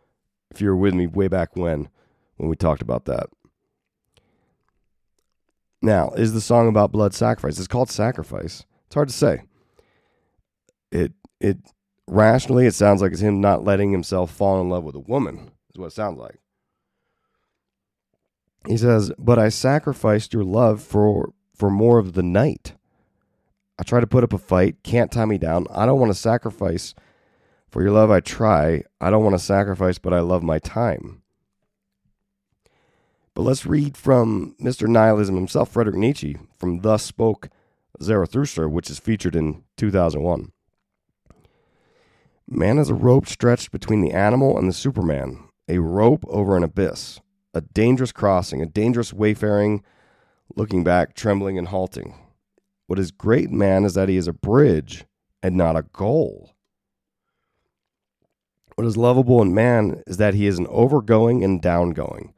if 0.51 0.61
you 0.61 0.69
were 0.69 0.77
with 0.77 0.95
me 0.95 1.07
way 1.07 1.29
back 1.29 1.57
when, 1.57 1.89
when 2.37 2.49
we 2.49 2.57
talked 2.57 2.83
about 2.83 3.05
that. 3.07 3.27
Now, 5.81 6.11
is 6.11 6.33
the 6.33 6.41
song 6.41 6.69
about 6.69 6.93
blood 6.93 7.15
sacrifice? 7.15 7.59
It's 7.59 7.69
called 7.69 7.91
Sacrifice. 7.91 8.65
It's 8.87 8.95
hard 8.95 9.09
to 9.09 9.15
say. 9.15 9.43
It 10.91 11.13
it 11.41 11.59
rationally 12.07 12.67
it 12.67 12.75
sounds 12.75 13.01
like 13.01 13.13
it's 13.13 13.21
him 13.21 13.41
not 13.41 13.65
letting 13.65 13.93
himself 13.93 14.31
fall 14.31 14.61
in 14.61 14.69
love 14.71 14.83
with 14.83 14.95
a 14.95 15.01
woman, 15.01 15.51
is 15.71 15.79
what 15.79 15.87
it 15.87 15.93
sounds 15.93 16.19
like. 16.19 16.39
He 18.67 18.77
says, 18.77 19.13
But 19.19 19.39
I 19.39 19.51
sacrificed 19.51 20.33
your 20.33 20.45
love 20.45 20.83
for 20.83 21.33
for 21.59 21.71
more 21.71 21.99
of 21.99 22.15
the 22.15 22.23
night. 22.23 22.75
I 23.79 23.83
try 23.83 24.01
to 24.01 24.07
put 24.07 24.25
up 24.25 24.33
a 24.33 24.39
fight, 24.39 24.83
can't 24.83 25.13
tie 25.13 25.25
me 25.25 25.39
down. 25.39 25.67
I 25.71 25.87
don't 25.87 26.01
want 26.01 26.11
to 26.11 26.19
sacrifice 26.19 26.95
for 27.69 27.83
your 27.83 27.93
love. 27.93 28.11
I 28.11 28.21
try. 28.21 28.85
I 29.01 29.11
don't 29.11 29.23
want 29.25 29.35
to 29.35 29.45
sacrifice, 29.45 29.99
but 29.99 30.15
I 30.15 30.21
love 30.21 30.43
my 30.43 30.59
time. 30.59 31.23
But 33.35 33.43
let's 33.43 33.67
read 33.67 33.97
from 33.97 34.57
Mr. 34.61 34.89
Nihilism 34.89 35.37
himself, 35.37 35.71
Frederick 35.71 35.97
Nietzsche, 35.97 36.37
from 36.59 36.81
Thus 36.81 37.05
Spoke 37.05 37.51
Zarathustra, 38.03 38.69
which 38.69 38.91
is 38.91 38.99
featured 38.99 39.37
in 39.37 39.63
2001. 39.77 40.51
Man 42.49 42.79
is 42.79 42.91
a 42.91 42.95
rope 42.95 43.29
stretched 43.29 43.71
between 43.71 44.01
the 44.01 44.13
animal 44.13 44.59
and 44.59 44.69
the 44.69 44.73
Superman, 44.73 45.45
a 45.69 45.79
rope 45.79 46.25
over 46.29 46.57
an 46.57 46.65
abyss, 46.65 47.21
a 47.55 47.61
dangerous 47.61 48.11
crossing, 48.11 48.63
a 48.63 48.67
dangerous 48.67 49.13
wayfaring 49.13 49.85
looking 50.59 50.83
back, 50.83 51.15
trembling 51.15 51.57
and 51.57 51.69
halting. 51.69 52.15
What 52.89 52.99
is 52.99 53.13
great 53.13 53.49
man 53.49 53.85
is 53.85 53.95
that 53.95 54.09
he 54.09 54.17
is 54.17 54.27
a 54.27 54.33
bridge 54.33 55.05
and 55.41 55.55
not 55.55 55.77
a 55.77 55.83
goal. 55.93 56.51
What 58.75 58.87
is 58.87 58.97
lovable 58.97 59.41
in 59.41 59.55
man 59.55 60.03
is 60.09 60.17
that 60.17 60.35
he 60.35 60.49
is 60.49 60.59
an 60.59 60.67
overgoing 60.69 61.45
and 61.45 61.63
downgoing. 61.63 62.33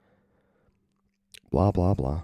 Blah, 1.50 1.72
blah, 1.72 1.94
blah. 1.94 2.22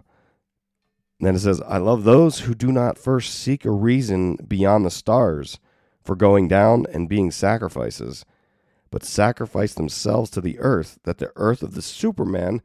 And 1.18 1.26
then 1.26 1.34
it 1.34 1.38
says, 1.38 1.62
I 1.66 1.78
love 1.78 2.04
those 2.04 2.40
who 2.40 2.54
do 2.54 2.70
not 2.70 2.98
first 2.98 3.34
seek 3.34 3.64
a 3.64 3.70
reason 3.70 4.36
beyond 4.46 4.84
the 4.84 4.90
stars 4.90 5.58
for 6.04 6.14
going 6.14 6.46
down 6.46 6.84
and 6.92 7.08
being 7.08 7.30
sacrifices, 7.30 8.26
but 8.90 9.02
sacrifice 9.02 9.72
themselves 9.72 10.28
to 10.32 10.42
the 10.42 10.58
earth 10.58 10.98
that 11.04 11.16
the 11.16 11.32
earth 11.36 11.62
of 11.62 11.74
the 11.74 11.80
Superman 11.80 12.60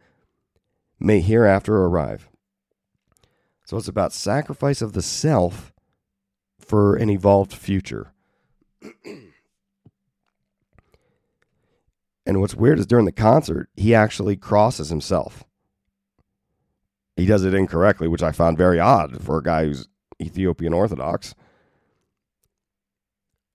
may 0.99 1.21
hereafter 1.21 1.77
arrive. 1.77 2.27
So 3.71 3.77
it's 3.77 3.87
about 3.87 4.11
sacrifice 4.11 4.81
of 4.81 4.91
the 4.91 5.01
self 5.01 5.71
for 6.59 6.97
an 6.97 7.09
evolved 7.09 7.53
future. 7.53 8.11
and 12.25 12.41
what's 12.41 12.53
weird 12.53 12.79
is 12.79 12.85
during 12.85 13.05
the 13.05 13.13
concert, 13.13 13.69
he 13.77 13.95
actually 13.95 14.35
crosses 14.35 14.89
himself. 14.89 15.45
He 17.15 17.25
does 17.25 17.45
it 17.45 17.53
incorrectly, 17.53 18.09
which 18.09 18.21
I 18.21 18.33
found 18.33 18.57
very 18.57 18.77
odd 18.77 19.23
for 19.23 19.37
a 19.37 19.41
guy 19.41 19.67
who's 19.67 19.87
Ethiopian 20.21 20.73
Orthodox. 20.73 21.33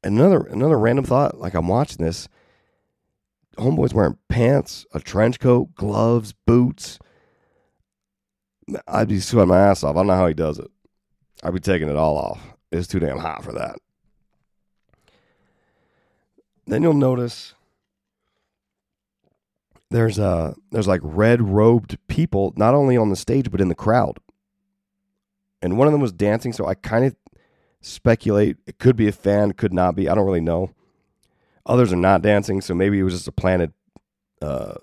Another 0.03 0.45
another 0.45 0.79
random 0.79 1.05
thought, 1.05 1.37
like 1.37 1.53
I'm 1.53 1.69
watching 1.69 2.03
this, 2.03 2.27
homeboy's 3.59 3.93
wearing 3.93 4.17
pants, 4.31 4.87
a 4.95 5.01
trench 5.01 5.39
coat, 5.41 5.75
gloves, 5.75 6.33
boots, 6.47 6.99
I'd 8.87 9.09
be 9.09 9.21
sweating 9.21 9.49
my 9.49 9.61
ass 9.61 9.85
off. 9.85 9.97
I 9.97 10.01
don't 10.01 10.09
know 10.09 10.17
how 10.17 10.27
he 10.27 10.35
does 10.35 10.59
it. 10.59 10.71
I'd 11.43 11.55
be 11.55 11.61
taking 11.61 11.89
it 11.89 11.97
all 11.97 12.17
off. 12.17 12.41
It's 12.73 12.89
too 12.89 12.99
damn 12.99 13.19
hot 13.19 13.45
for 13.45 13.53
that. 13.53 13.77
Then 16.67 16.83
you'll 16.83 16.95
notice 16.95 17.55
there's 19.91 20.19
a 20.19 20.57
there's 20.73 20.89
like 20.89 21.01
red 21.05 21.41
robed 21.41 21.97
people 22.09 22.53
not 22.57 22.75
only 22.75 22.97
on 22.97 23.11
the 23.11 23.17
stage 23.17 23.51
but 23.51 23.61
in 23.61 23.69
the 23.69 23.75
crowd. 23.75 24.19
And 25.63 25.79
one 25.79 25.87
of 25.87 25.93
them 25.93 26.01
was 26.01 26.13
dancing, 26.13 26.53
so 26.53 26.67
I 26.67 26.75
kind 26.75 27.05
of 27.05 27.17
speculate 27.81 28.57
it 28.67 28.79
could 28.79 28.97
be 28.97 29.09
a 29.09 29.13
fan, 29.13 29.53
could 29.53 29.73
not 29.73 29.95
be. 29.95 30.09
I 30.09 30.15
don't 30.15 30.27
really 30.27 30.41
know. 30.41 30.71
Others 31.65 31.93
are 31.93 31.97
not 31.97 32.23
dancing, 32.23 32.61
so 32.61 32.75
maybe 32.75 32.99
it 32.99 33.03
was 33.03 33.15
just 33.15 33.29
a 33.29 33.33
planted 33.33 33.73
uh, 34.43 34.75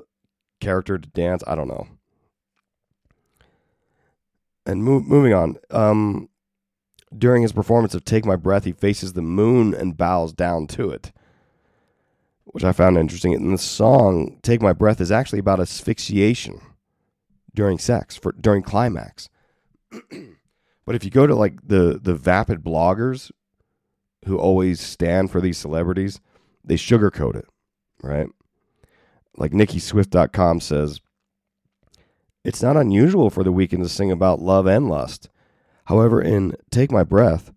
character 0.60 0.98
to 0.98 1.10
dance. 1.10 1.44
I 1.46 1.56
don't 1.56 1.68
know. 1.68 1.88
And 4.66 4.84
mo- 4.84 5.02
moving 5.02 5.34
on. 5.34 5.58
Um, 5.72 6.30
during 7.16 7.42
his 7.42 7.52
performance 7.52 7.94
of 7.94 8.06
Take 8.06 8.26
My 8.26 8.36
Breath, 8.36 8.64
he 8.64 8.72
faces 8.72 9.14
the 9.14 9.22
moon 9.22 9.74
and 9.74 9.98
bows 9.98 10.34
down 10.34 10.68
to 10.68 10.90
it, 10.90 11.12
which 12.46 12.64
I 12.64 12.72
found 12.72 12.98
interesting. 12.98 13.34
And 13.34 13.54
the 13.54 13.58
song 13.58 14.40
Take 14.42 14.62
My 14.62 14.74
Breath 14.74 15.00
is 15.02 15.12
actually 15.12 15.40
about 15.40 15.60
asphyxiation 15.60 16.62
during 17.54 17.78
sex, 17.78 18.16
for 18.16 18.32
during 18.32 18.64
climax. 18.64 19.30
but 19.92 20.96
if 20.96 21.04
you 21.04 21.12
go 21.12 21.28
to 21.28 21.36
like 21.36 21.68
the 21.68 22.00
the 22.02 22.16
vapid 22.16 22.64
bloggers 22.64 23.32
who 24.26 24.38
always 24.38 24.80
stand 24.80 25.32
for 25.32 25.42
these 25.42 25.58
celebrities, 25.58 26.20
they 26.64 26.76
sugarcoat 26.76 27.36
it, 27.36 27.46
right? 28.02 28.28
Like 29.36 29.52
NickiSwift.com 29.52 30.62
says, 30.62 31.02
it's 32.44 32.62
not 32.62 32.78
unusual 32.78 33.30
for 33.30 33.44
the 33.44 33.54
Weeknd 33.54 33.82
to 33.84 33.90
sing 33.90 34.12
about 34.12 34.42
love 34.42 34.66
and 34.66 34.90
lust. 34.90 35.30
However, 35.86 36.22
in 36.22 36.56
Take 36.70 36.92
My 36.92 37.04
Breath, 37.04 37.52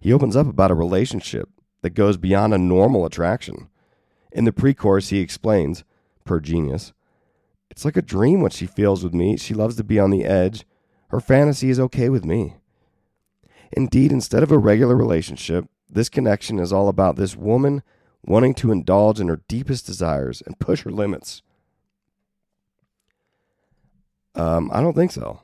he 0.00 0.12
opens 0.12 0.36
up 0.36 0.46
about 0.46 0.70
a 0.70 0.74
relationship 0.74 1.48
that 1.82 1.90
goes 1.90 2.16
beyond 2.16 2.54
a 2.54 2.58
normal 2.58 3.04
attraction. 3.04 3.68
In 4.32 4.44
the 4.44 4.52
pre 4.52 4.74
chorus, 4.74 5.08
he 5.08 5.20
explains, 5.20 5.84
per 6.24 6.40
genius, 6.40 6.92
it's 7.70 7.84
like 7.84 7.96
a 7.96 8.02
dream 8.02 8.40
what 8.40 8.52
she 8.52 8.66
feels 8.66 9.04
with 9.04 9.14
me. 9.14 9.36
She 9.36 9.54
loves 9.54 9.76
to 9.76 9.84
be 9.84 9.98
on 9.98 10.10
the 10.10 10.24
edge. 10.24 10.64
Her 11.10 11.20
fantasy 11.20 11.70
is 11.70 11.80
okay 11.80 12.08
with 12.08 12.24
me. 12.24 12.56
Indeed, 13.72 14.12
instead 14.12 14.42
of 14.42 14.50
a 14.50 14.58
regular 14.58 14.96
relationship, 14.96 15.66
this 15.88 16.08
connection 16.08 16.58
is 16.58 16.72
all 16.72 16.88
about 16.88 17.16
this 17.16 17.36
woman 17.36 17.82
wanting 18.24 18.54
to 18.54 18.72
indulge 18.72 19.20
in 19.20 19.28
her 19.28 19.42
deepest 19.48 19.86
desires 19.86 20.42
and 20.44 20.58
push 20.58 20.82
her 20.82 20.90
limits. 20.90 21.42
Um, 24.38 24.70
I 24.72 24.80
don't 24.80 24.94
think 24.94 25.12
so. 25.12 25.42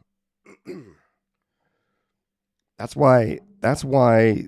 that's 2.79 2.97
why 2.97 3.41
that's 3.61 3.85
why 3.85 4.45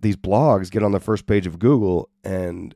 these 0.00 0.16
blogs 0.16 0.70
get 0.70 0.82
on 0.82 0.92
the 0.92 1.00
first 1.00 1.26
page 1.26 1.46
of 1.46 1.58
Google 1.58 2.10
and 2.24 2.74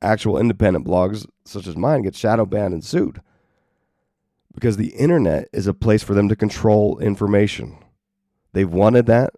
actual 0.00 0.38
independent 0.38 0.86
blogs 0.86 1.26
such 1.44 1.66
as 1.66 1.76
mine 1.76 2.02
get 2.02 2.14
shadow 2.14 2.46
banned 2.46 2.72
and 2.72 2.84
sued. 2.84 3.20
Because 4.54 4.76
the 4.76 4.94
internet 4.94 5.48
is 5.52 5.66
a 5.66 5.74
place 5.74 6.04
for 6.04 6.14
them 6.14 6.28
to 6.28 6.36
control 6.36 6.98
information. 7.00 7.76
They've 8.52 8.70
wanted 8.70 9.06
that. 9.06 9.30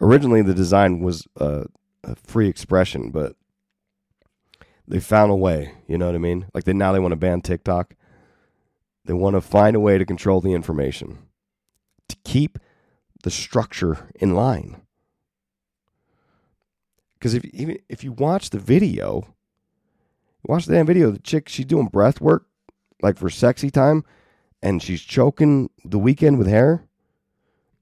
Originally, 0.00 0.42
the 0.42 0.54
design 0.54 1.00
was 1.00 1.26
a, 1.36 1.66
a 2.02 2.16
free 2.16 2.48
expression, 2.48 3.10
but 3.10 3.36
they 4.88 4.98
found 4.98 5.30
a 5.30 5.36
way. 5.36 5.74
You 5.86 5.98
know 5.98 6.06
what 6.06 6.16
I 6.16 6.18
mean? 6.18 6.46
Like 6.52 6.64
they 6.64 6.72
now 6.72 6.92
they 6.92 6.98
want 6.98 7.12
to 7.12 7.16
ban 7.16 7.40
TikTok. 7.40 7.94
They 9.08 9.14
want 9.14 9.36
to 9.36 9.40
find 9.40 9.74
a 9.74 9.80
way 9.80 9.96
to 9.96 10.04
control 10.04 10.42
the 10.42 10.52
information 10.52 11.16
to 12.10 12.16
keep 12.24 12.58
the 13.22 13.30
structure 13.30 14.10
in 14.20 14.34
line. 14.34 14.82
Because 17.14 17.32
if 17.32 17.42
even 17.46 17.78
if 17.88 18.04
you 18.04 18.12
watch 18.12 18.50
the 18.50 18.58
video, 18.58 19.34
watch 20.44 20.66
the 20.66 20.74
damn 20.74 20.84
video, 20.84 21.10
the 21.10 21.20
chick 21.20 21.48
she's 21.48 21.64
doing 21.64 21.86
breath 21.86 22.20
work 22.20 22.48
like 23.00 23.16
for 23.16 23.30
sexy 23.30 23.70
time, 23.70 24.04
and 24.62 24.82
she's 24.82 25.00
choking 25.00 25.70
the 25.86 25.98
Weeknd 25.98 26.36
with 26.36 26.46
hair, 26.46 26.84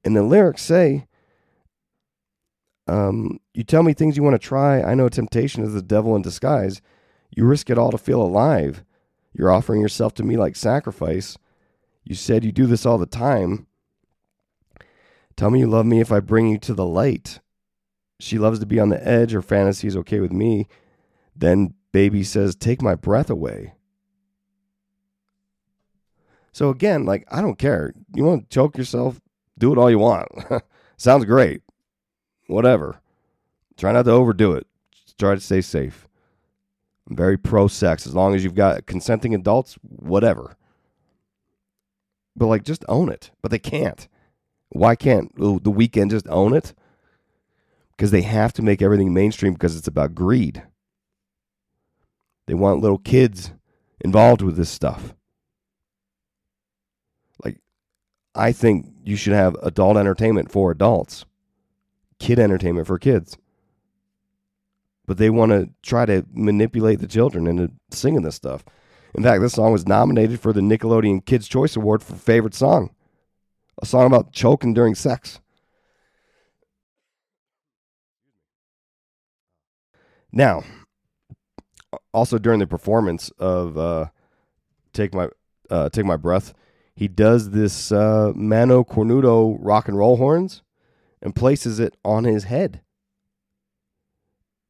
and 0.04 0.14
the 0.14 0.22
lyrics 0.22 0.62
say, 0.62 1.08
um, 2.86 3.40
"You 3.52 3.64
tell 3.64 3.82
me 3.82 3.94
things 3.94 4.16
you 4.16 4.22
want 4.22 4.40
to 4.40 4.48
try. 4.48 4.80
I 4.80 4.94
know 4.94 5.08
temptation 5.08 5.64
is 5.64 5.74
the 5.74 5.82
devil 5.82 6.14
in 6.14 6.22
disguise. 6.22 6.80
You 7.34 7.46
risk 7.46 7.68
it 7.68 7.78
all 7.78 7.90
to 7.90 7.98
feel 7.98 8.22
alive. 8.22 8.84
You're 9.36 9.52
offering 9.52 9.80
yourself 9.80 10.14
to 10.14 10.22
me 10.22 10.36
like 10.36 10.56
sacrifice. 10.56 11.36
You 12.04 12.14
said 12.14 12.44
you 12.44 12.52
do 12.52 12.66
this 12.66 12.86
all 12.86 12.98
the 12.98 13.06
time." 13.06 13.66
Tell 15.36 15.50
me 15.50 15.60
you 15.60 15.66
love 15.66 15.84
me 15.84 16.00
if 16.00 16.10
I 16.10 16.20
bring 16.20 16.48
you 16.48 16.58
to 16.60 16.72
the 16.72 16.86
light. 16.86 17.40
She 18.18 18.38
loves 18.38 18.58
to 18.60 18.66
be 18.66 18.80
on 18.80 18.88
the 18.88 19.06
edge. 19.06 19.32
Her 19.32 19.42
fantasy 19.42 19.86
is 19.86 19.96
okay 19.98 20.20
with 20.20 20.32
me. 20.32 20.66
Then 21.34 21.74
baby 21.92 22.24
says, 22.24 22.54
Take 22.54 22.80
my 22.80 22.94
breath 22.94 23.28
away. 23.28 23.74
So 26.52 26.70
again, 26.70 27.04
like, 27.04 27.26
I 27.30 27.42
don't 27.42 27.58
care. 27.58 27.92
You 28.14 28.24
want 28.24 28.48
to 28.48 28.54
choke 28.54 28.78
yourself? 28.78 29.20
Do 29.58 29.72
it 29.72 29.78
all 29.78 29.90
you 29.90 29.98
want. 29.98 30.28
Sounds 30.96 31.26
great. 31.26 31.60
Whatever. 32.46 33.00
Try 33.76 33.92
not 33.92 34.04
to 34.04 34.12
overdo 34.12 34.52
it. 34.52 34.66
Try 35.18 35.34
to 35.34 35.40
stay 35.40 35.60
safe. 35.60 36.05
I'm 37.08 37.16
very 37.16 37.36
pro 37.36 37.68
sex. 37.68 38.06
As 38.06 38.14
long 38.14 38.34
as 38.34 38.42
you've 38.42 38.54
got 38.54 38.86
consenting 38.86 39.34
adults, 39.34 39.78
whatever. 39.82 40.56
But 42.34 42.46
like, 42.46 42.64
just 42.64 42.84
own 42.88 43.08
it. 43.08 43.30
But 43.42 43.50
they 43.50 43.58
can't. 43.58 44.08
Why 44.70 44.96
can't 44.96 45.34
the 45.36 45.70
Weeknd 45.70 46.10
just 46.10 46.28
own 46.28 46.52
it? 46.52 46.74
Because 47.96 48.10
they 48.10 48.22
have 48.22 48.52
to 48.54 48.62
make 48.62 48.82
everything 48.82 49.14
mainstream 49.14 49.54
because 49.54 49.76
it's 49.76 49.88
about 49.88 50.14
greed. 50.14 50.62
They 52.46 52.54
want 52.54 52.82
little 52.82 52.98
kids 52.98 53.52
involved 54.00 54.42
with 54.42 54.56
this 54.56 54.68
stuff. 54.68 55.14
Like, 57.42 57.60
I 58.34 58.52
think 58.52 58.86
you 59.04 59.16
should 59.16 59.32
have 59.32 59.56
adult 59.62 59.96
entertainment 59.96 60.52
for 60.52 60.70
adults, 60.70 61.24
kid 62.18 62.38
entertainment 62.38 62.86
for 62.86 62.98
kids. 62.98 63.38
But 65.06 65.18
they 65.18 65.30
want 65.30 65.52
to 65.52 65.70
try 65.82 66.04
to 66.06 66.26
manipulate 66.32 66.98
the 66.98 67.06
children 67.06 67.46
into 67.46 67.72
singing 67.90 68.22
this 68.22 68.34
stuff. 68.34 68.64
In 69.14 69.22
fact, 69.22 69.40
this 69.40 69.54
song 69.54 69.72
was 69.72 69.86
nominated 69.86 70.40
for 70.40 70.52
the 70.52 70.60
Nickelodeon 70.60 71.24
Kids' 71.24 71.48
Choice 71.48 71.76
Award 71.76 72.02
for 72.02 72.16
Favorite 72.16 72.54
Song 72.54 72.90
a 73.80 73.86
song 73.86 74.06
about 74.06 74.32
choking 74.32 74.74
during 74.74 74.94
sex. 74.94 75.40
Now, 80.32 80.64
also 82.12 82.38
during 82.38 82.58
the 82.58 82.66
performance 82.66 83.30
of 83.38 83.78
uh, 83.78 84.06
"Take 84.92 85.14
My 85.14 85.28
uh, 85.70 85.88
Take 85.90 86.04
My 86.04 86.16
Breath," 86.16 86.52
he 86.94 87.08
does 87.08 87.50
this 87.50 87.92
uh, 87.92 88.32
mano 88.34 88.84
cornudo 88.84 89.56
rock 89.60 89.88
and 89.88 89.96
roll 89.96 90.16
horns 90.16 90.62
and 91.22 91.34
places 91.34 91.80
it 91.80 91.96
on 92.04 92.24
his 92.24 92.44
head. 92.44 92.82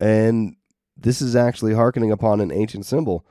And 0.00 0.56
this 0.96 1.20
is 1.22 1.36
actually 1.36 1.74
hearkening 1.74 2.10
upon 2.10 2.40
an 2.40 2.52
ancient 2.52 2.86
symbol. 2.86 3.26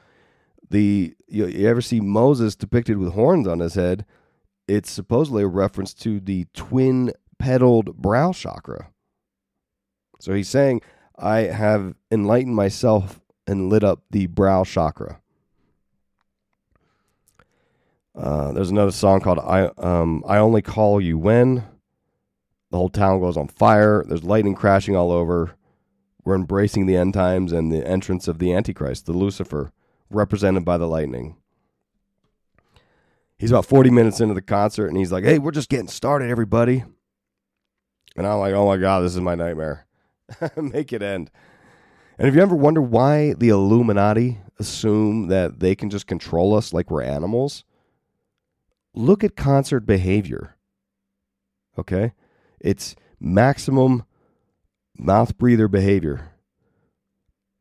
The 0.69 1.15
you, 1.27 1.45
you 1.47 1.67
ever 1.67 1.81
see 1.81 1.99
Moses 1.99 2.55
depicted 2.55 2.97
with 2.97 3.13
horns 3.13 3.47
on 3.47 3.59
his 3.59 3.75
head? 3.75 4.05
it's 4.67 4.91
supposedly 4.91 5.43
a 5.43 5.47
reference 5.47 5.93
to 5.93 6.19
the 6.19 6.47
twin 6.53 7.11
petaled 7.39 7.95
brow 7.97 8.31
chakra. 8.31 8.89
So 10.19 10.33
he's 10.33 10.49
saying, 10.49 10.81
I 11.17 11.39
have 11.41 11.95
enlightened 12.11 12.55
myself 12.55 13.21
and 13.47 13.69
lit 13.69 13.83
up 13.83 14.01
the 14.09 14.27
brow 14.27 14.63
chakra. 14.63 15.21
Uh, 18.15 18.53
there's 18.53 18.71
another 18.71 18.91
song 18.91 19.19
called 19.19 19.39
I 19.39 19.69
um, 19.77 20.23
I 20.25 20.37
Only 20.37 20.61
Call 20.61 21.01
You 21.01 21.17
When. 21.17 21.63
The 22.71 22.77
whole 22.77 22.89
town 22.89 23.19
goes 23.19 23.37
on 23.37 23.49
fire. 23.49 24.03
There's 24.07 24.23
lightning 24.23 24.55
crashing 24.55 24.95
all 24.95 25.11
over. 25.11 25.55
We're 26.25 26.35
embracing 26.35 26.85
the 26.85 26.97
end 26.97 27.13
times 27.13 27.53
and 27.53 27.71
the 27.71 27.87
entrance 27.87 28.27
of 28.27 28.39
the 28.39 28.51
Antichrist, 28.51 29.05
the 29.05 29.13
Lucifer, 29.13 29.71
represented 30.09 30.65
by 30.65 30.77
the 30.77 30.87
lightning 30.87 31.37
he's 33.37 33.51
about 33.51 33.65
40 33.65 33.89
minutes 33.89 34.19
into 34.19 34.33
the 34.33 34.41
concert 34.41 34.87
and 34.87 34.97
he's 34.97 35.11
like, 35.11 35.23
hey, 35.23 35.39
we're 35.39 35.51
just 35.51 35.69
getting 35.69 35.87
started, 35.87 36.29
everybody. 36.29 36.83
And 38.15 38.25
I'm 38.25 38.39
like, 38.39 38.53
oh 38.53 38.65
my 38.65 38.77
God, 38.77 39.01
this 39.01 39.13
is 39.13 39.21
my 39.21 39.35
nightmare. 39.35 39.85
Make 40.55 40.93
it 40.93 41.01
end. 41.01 41.31
And 42.17 42.27
if 42.27 42.35
you 42.35 42.41
ever 42.41 42.55
wonder 42.55 42.81
why 42.81 43.33
the 43.33 43.49
Illuminati 43.49 44.39
assume 44.57 45.27
that 45.27 45.59
they 45.59 45.75
can 45.75 45.89
just 45.89 46.07
control 46.07 46.55
us 46.55 46.71
like 46.71 46.89
we're 46.89 47.01
animals, 47.01 47.65
look 48.93 49.23
at 49.23 49.35
concert 49.35 49.81
behavior. 49.81 50.55
Okay? 51.77 52.13
It's 52.61 52.95
maximum 53.19 54.05
mouth 54.97 55.37
breather 55.37 55.67
behavior. 55.67 56.31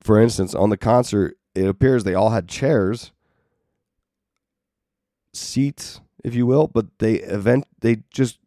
For 0.01 0.20
instance, 0.20 0.55
on 0.55 0.70
the 0.70 0.77
concert, 0.77 1.38
it 1.55 1.66
appears 1.66 2.05
they 2.05 2.14
all 2.14 2.31
had 2.31 2.49
chairs 2.49 3.12
seats, 5.37 6.01
if 6.23 6.35
you 6.35 6.47
will, 6.47 6.66
but 6.66 6.87
they 6.99 7.14
event 7.14 7.66
they 7.81 8.03
just 8.11 8.38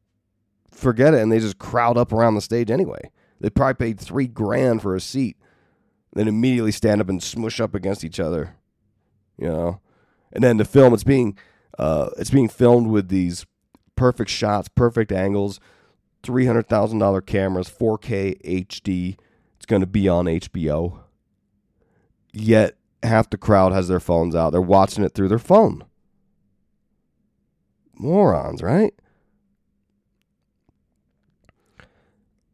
forget 0.71 1.13
it 1.13 1.21
and 1.21 1.32
they 1.32 1.39
just 1.39 1.58
crowd 1.58 1.97
up 1.97 2.12
around 2.12 2.36
the 2.36 2.41
stage 2.41 2.71
anyway. 2.71 3.12
They 3.39 3.50
probably 3.50 3.73
paid 3.73 4.00
three 4.00 4.28
grand 4.28 4.82
for 4.82 4.95
a 4.95 5.02
seat, 5.02 5.38
then 6.13 6.28
immediately 6.28 6.71
stand 6.71 7.02
up 7.02 7.10
and 7.10 7.21
smush 7.21 7.60
up 7.60 7.76
against 7.76 8.04
each 8.04 8.19
other. 8.19 8.56
You 9.38 9.47
know, 9.47 9.82
and 10.32 10.43
then 10.43 10.58
the 10.58 10.65
film 10.65 10.93
it's 10.93 11.04
being 11.04 11.38
uh, 11.78 12.10
it's 12.17 12.32
being 12.32 12.50
filmed 12.50 12.88
with 12.88 13.10
these 13.10 13.45
perfect 13.95 14.30
shots, 14.30 14.67
perfect 14.69 15.12
angles, 15.12 15.60
three 16.23 16.45
hundred 16.45 16.67
thousand 16.67 16.99
dollar 16.99 17.21
cameras, 17.21 17.67
four 17.67 17.97
K 17.97 18.36
HD. 18.43 19.17
It's 19.56 19.65
going 19.65 19.82
to 19.82 19.88
be 19.88 20.08
on 20.08 20.25
HBO. 20.25 20.99
Yet 22.34 22.77
half 23.03 23.30
the 23.30 23.38
crowd 23.38 23.73
has 23.73 23.88
their 23.88 23.99
phones 23.99 24.36
out. 24.36 24.51
They're 24.51 24.62
watching 24.62 25.03
it 25.03 25.13
through 25.13 25.30
their 25.30 25.39
phone. 25.39 25.84
Morons, 27.95 28.62
right? 28.62 28.93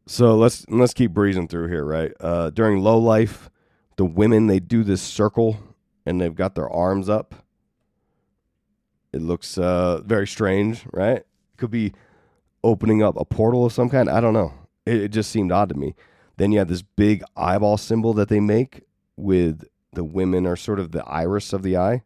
So 0.06 0.36
let's 0.36 0.65
let's 0.69 0.93
keep 0.93 1.12
breezing 1.12 1.47
through 1.47 1.69
here, 1.69 1.86
right? 1.86 2.12
Uh, 2.19 2.49
during 2.49 2.80
low 2.80 2.97
life, 2.97 3.49
the 3.97 4.06
women 4.06 4.47
they 4.47 4.60
do 4.60 4.84
this 4.84 5.02
circle 5.02 5.60
and 6.06 6.19
they've 6.19 6.36
got 6.36 6.56
their 6.56 6.69
arms 6.69 7.10
up. 7.10 7.36
It 9.12 9.21
looks 9.21 9.58
uh, 9.58 10.02
very 10.04 10.28
strange, 10.28 10.86
right? 10.91 11.23
Could 11.58 11.71
be 11.71 11.93
opening 12.63 13.04
up 13.04 13.15
a 13.17 13.26
portal 13.26 13.65
of 13.65 13.73
some 13.73 13.89
kind. 13.89 14.10
I 14.10 14.21
don't 14.21 14.34
know. 14.34 14.54
It, 14.86 15.04
it 15.04 15.08
just 15.10 15.32
seemed 15.32 15.52
odd 15.52 15.69
to 15.69 15.76
me. 15.76 15.95
Then 16.38 16.52
you 16.52 16.60
have 16.60 16.67
this 16.67 16.82
big 16.82 17.23
eyeball 17.36 17.78
symbol 17.78 18.13
that 18.13 18.30
they 18.30 18.39
make 18.39 18.82
with 19.15 19.65
the 19.93 20.04
women 20.04 20.47
are 20.47 20.56
sort 20.56 20.80
of 20.80 20.91
the 20.91 21.04
iris 21.06 21.54
of 21.54 21.62
the 21.62 21.78
eye. 21.78 22.04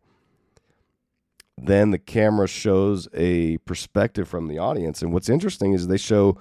Then 1.58 1.92
the 1.92 1.98
camera 1.98 2.48
shows 2.48 3.08
a 3.14 3.58
perspective 3.60 4.28
from 4.28 4.48
the 4.48 4.60
audience. 4.60 5.02
And 5.02 5.14
what's 5.14 5.30
interesting 5.30 5.74
is 5.74 5.88
they 5.88 5.98
show 5.98 6.38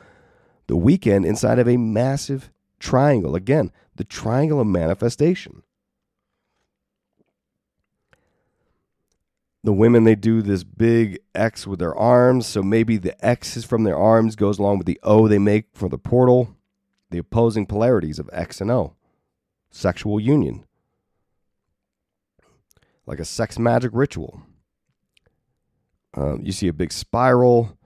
the 0.67 0.77
Weeknd 0.77 1.25
inside 1.25 1.59
of 1.59 1.69
a 1.69 1.77
massive 1.77 2.51
triangle. 2.81 3.35
Again, 3.35 3.71
the 3.95 4.05
triangle 4.05 4.61
of 4.61 4.67
manifestation. 4.67 5.63
The 9.67 9.73
women, 9.73 10.05
they 10.05 10.15
do 10.15 10.43
this 10.43 10.63
big 10.63 11.19
X 11.35 11.67
with 11.67 11.81
their 11.81 11.93
arms. 11.93 12.47
So 12.47 12.63
maybe 12.63 12.99
the 12.99 13.27
X 13.27 13.57
is 13.57 13.65
from 13.65 13.83
their 13.83 13.99
arms, 13.99 14.37
goes 14.37 14.61
along 14.61 14.79
with 14.79 14.87
the 14.87 15.01
O 15.03 15.27
they 15.27 15.41
make 15.41 15.65
for 15.75 15.89
the 15.89 15.99
portal, 15.99 16.55
the 17.11 17.19
opposing 17.19 17.67
polarities 17.67 18.21
of 18.21 18.31
X 18.33 18.61
and 18.61 18.71
O, 18.71 18.95
sexual 19.73 20.21
union, 20.21 20.65
like 23.07 23.19
a 23.19 23.25
sex 23.25 23.59
magic 23.59 23.91
ritual. 23.93 24.41
Uh, 26.17 26.39
you 26.39 26.53
see 26.53 26.69
a 26.69 26.73
big 26.73 26.93
spiral. 26.93 27.77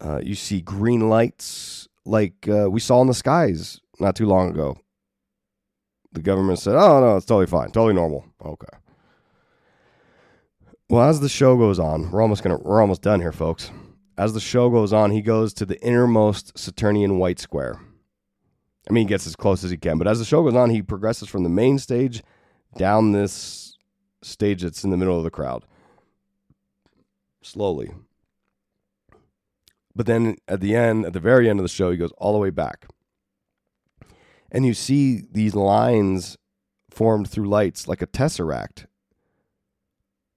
Uh, 0.00 0.20
you 0.22 0.36
see 0.36 0.60
green 0.60 1.08
lights 1.08 1.88
like 2.04 2.46
uh, 2.48 2.70
we 2.70 2.78
saw 2.78 3.00
in 3.00 3.08
the 3.08 3.14
skies 3.14 3.80
not 3.98 4.14
too 4.14 4.26
long 4.26 4.50
ago. 4.50 4.78
The 6.12 6.22
government 6.22 6.60
said, 6.60 6.76
"Oh 6.76 7.00
no, 7.00 7.16
it's 7.16 7.26
totally 7.26 7.48
fine, 7.48 7.72
totally 7.72 7.94
normal." 7.94 8.24
Okay. 8.40 8.68
Well, 10.88 11.08
as 11.08 11.20
the 11.20 11.28
show 11.28 11.56
goes 11.56 11.78
on, 11.78 12.10
we're 12.10 12.22
almost 12.22 12.42
gonna 12.42 12.58
we're 12.58 12.80
almost 12.80 13.02
done 13.02 13.20
here, 13.20 13.32
folks. 13.32 13.70
As 14.16 14.32
the 14.32 14.40
show 14.40 14.70
goes 14.70 14.92
on, 14.92 15.10
he 15.10 15.20
goes 15.20 15.52
to 15.54 15.66
the 15.66 15.82
innermost 15.84 16.56
Saturnian 16.56 17.18
white 17.18 17.38
square. 17.38 17.80
I 18.88 18.92
mean, 18.92 19.06
he 19.06 19.08
gets 19.08 19.26
as 19.26 19.34
close 19.34 19.64
as 19.64 19.70
he 19.70 19.76
can, 19.76 19.98
but 19.98 20.06
as 20.06 20.20
the 20.20 20.24
show 20.24 20.42
goes 20.42 20.54
on, 20.54 20.70
he 20.70 20.80
progresses 20.80 21.28
from 21.28 21.42
the 21.42 21.50
main 21.50 21.78
stage 21.78 22.22
down 22.76 23.12
this 23.12 23.76
stage 24.22 24.62
that's 24.62 24.84
in 24.84 24.90
the 24.90 24.96
middle 24.96 25.18
of 25.18 25.24
the 25.24 25.30
crowd 25.30 25.64
slowly. 27.46 27.90
But 29.94 30.06
then 30.06 30.36
at 30.46 30.60
the 30.60 30.74
end, 30.74 31.06
at 31.06 31.12
the 31.12 31.20
very 31.20 31.48
end 31.48 31.58
of 31.58 31.64
the 31.64 31.68
show, 31.68 31.90
he 31.90 31.96
goes 31.96 32.12
all 32.18 32.32
the 32.32 32.38
way 32.38 32.50
back. 32.50 32.86
And 34.52 34.66
you 34.66 34.74
see 34.74 35.22
these 35.32 35.54
lines 35.54 36.36
formed 36.90 37.28
through 37.28 37.48
lights 37.48 37.88
like 37.88 38.02
a 38.02 38.06
tesseract. 38.06 38.86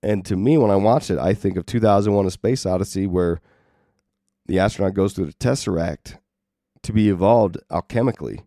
And 0.01 0.25
to 0.25 0.35
me, 0.35 0.57
when 0.57 0.71
I 0.71 0.75
watch 0.75 1.11
it, 1.11 1.19
I 1.19 1.33
think 1.33 1.57
of 1.57 1.65
2001 1.65 2.25
A 2.25 2.31
Space 2.31 2.65
Odyssey, 2.65 3.05
where 3.05 3.41
the 4.45 4.59
astronaut 4.59 4.93
goes 4.93 5.13
through 5.13 5.25
the 5.25 5.33
tesseract 5.33 6.17
to 6.83 6.93
be 6.93 7.09
evolved 7.09 7.57
alchemically. 7.71 8.43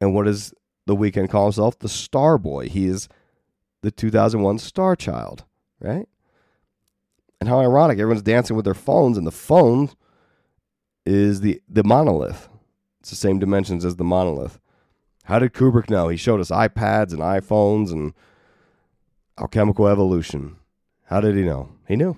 And 0.00 0.14
what 0.14 0.26
does 0.26 0.52
the 0.86 0.94
Weeknd 0.94 1.30
call 1.30 1.44
himself? 1.44 1.78
The 1.78 1.88
Star 1.88 2.36
Boy. 2.36 2.68
He 2.68 2.86
is 2.86 3.08
the 3.82 3.90
2001 3.90 4.58
Star 4.58 4.94
Child, 4.94 5.44
right? 5.80 6.06
And 7.40 7.48
how 7.48 7.60
ironic, 7.60 7.98
everyone's 7.98 8.22
dancing 8.22 8.56
with 8.56 8.64
their 8.64 8.74
phones, 8.74 9.16
and 9.16 9.26
the 9.26 9.32
phone 9.32 9.90
is 11.04 11.40
the, 11.40 11.62
the 11.68 11.84
monolith. 11.84 12.48
It's 13.00 13.10
the 13.10 13.16
same 13.16 13.38
dimensions 13.38 13.84
as 13.84 13.96
the 13.96 14.04
monolith. 14.04 14.58
How 15.24 15.38
did 15.38 15.54
Kubrick 15.54 15.90
know? 15.90 16.08
He 16.08 16.16
showed 16.16 16.40
us 16.40 16.50
iPads 16.50 17.12
and 17.12 17.20
iPhones 17.20 17.90
and 17.90 18.12
alchemical 19.38 19.86
evolution. 19.86 20.56
How 21.04 21.20
did 21.20 21.36
he 21.36 21.42
know? 21.42 21.70
He 21.86 21.96
knew. 21.96 22.16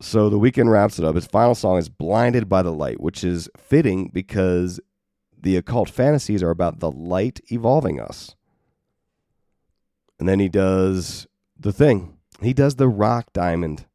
So 0.00 0.28
the 0.28 0.38
Weeknd 0.38 0.70
wraps 0.70 0.98
it 0.98 1.04
up. 1.04 1.16
His 1.16 1.26
final 1.26 1.54
song 1.54 1.78
is 1.78 1.88
Blinded 1.88 2.48
by 2.48 2.62
the 2.62 2.72
Light, 2.72 3.00
which 3.00 3.24
is 3.24 3.48
fitting 3.56 4.10
because 4.12 4.78
the 5.40 5.56
occult 5.56 5.90
fantasies 5.90 6.42
are 6.42 6.50
about 6.50 6.78
the 6.78 6.90
light 6.90 7.40
evolving 7.50 8.00
us. 8.00 8.36
And 10.18 10.28
then 10.28 10.40
he 10.40 10.48
does 10.48 11.26
the 11.58 11.72
thing. 11.72 12.16
He 12.40 12.52
does 12.52 12.76
the 12.76 12.88
Roc 12.88 13.32
diamond. 13.32 13.86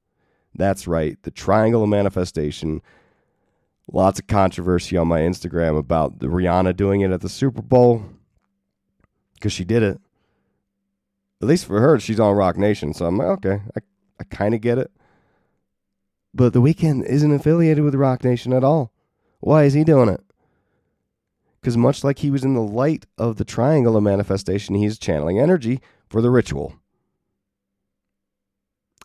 That's 0.56 0.88
right, 0.88 1.22
the 1.24 1.32
triangle 1.32 1.84
of 1.84 1.90
manifestation. 1.90 2.82
Lots 3.92 4.20
of 4.20 4.28
controversy 4.28 4.98
on 4.98 5.08
my 5.08 5.22
Instagram 5.22 5.78
about 5.78 6.20
Rihanna 6.20 6.76
doing 6.76 7.02
it 7.02 7.12
at 7.12 7.22
the 7.22 7.30
Super 7.30 7.62
Bowl 7.62 8.06
because 9.44 9.52
she 9.52 9.66
did 9.66 9.84
it. 9.84 10.00
At 11.42 11.50
least 11.50 11.66
for 11.66 11.82
her, 11.82 12.00
she's 12.00 12.20
on 12.20 12.38
Roc 12.38 12.56
Nation, 12.56 12.94
so 12.94 13.06
I'm 13.06 13.18
like, 13.18 13.28
okay, 13.28 13.62
I, 13.76 13.82
I 14.18 14.24
kind 14.24 14.56
of 14.56 14.62
get 14.62 14.78
it. 14.78 14.90
But 16.34 16.54
the 16.54 16.62
Weeknd 16.62 17.06
isn't 17.06 17.34
affiliated 17.34 17.84
with 17.84 17.94
Roc 17.94 18.24
Nation 18.24 18.54
at 18.54 18.64
all. 18.64 18.94
Why 19.42 19.66
is 19.66 19.74
he 19.74 19.84
doing 19.84 20.08
it? 20.08 20.22
Because 21.60 21.76
much 21.76 22.06
like 22.06 22.20
he 22.20 22.32
was 22.32 22.46
in 22.46 22.54
the 22.54 22.62
light 22.62 23.06
of 23.18 23.36
the 23.36 23.44
triangle 23.44 23.98
of 23.98 24.04
manifestation, 24.04 24.76
he's 24.76 24.98
channeling 24.98 25.40
energy 25.40 25.82
for 26.10 26.22
the 26.22 26.30
ritual. 26.32 26.76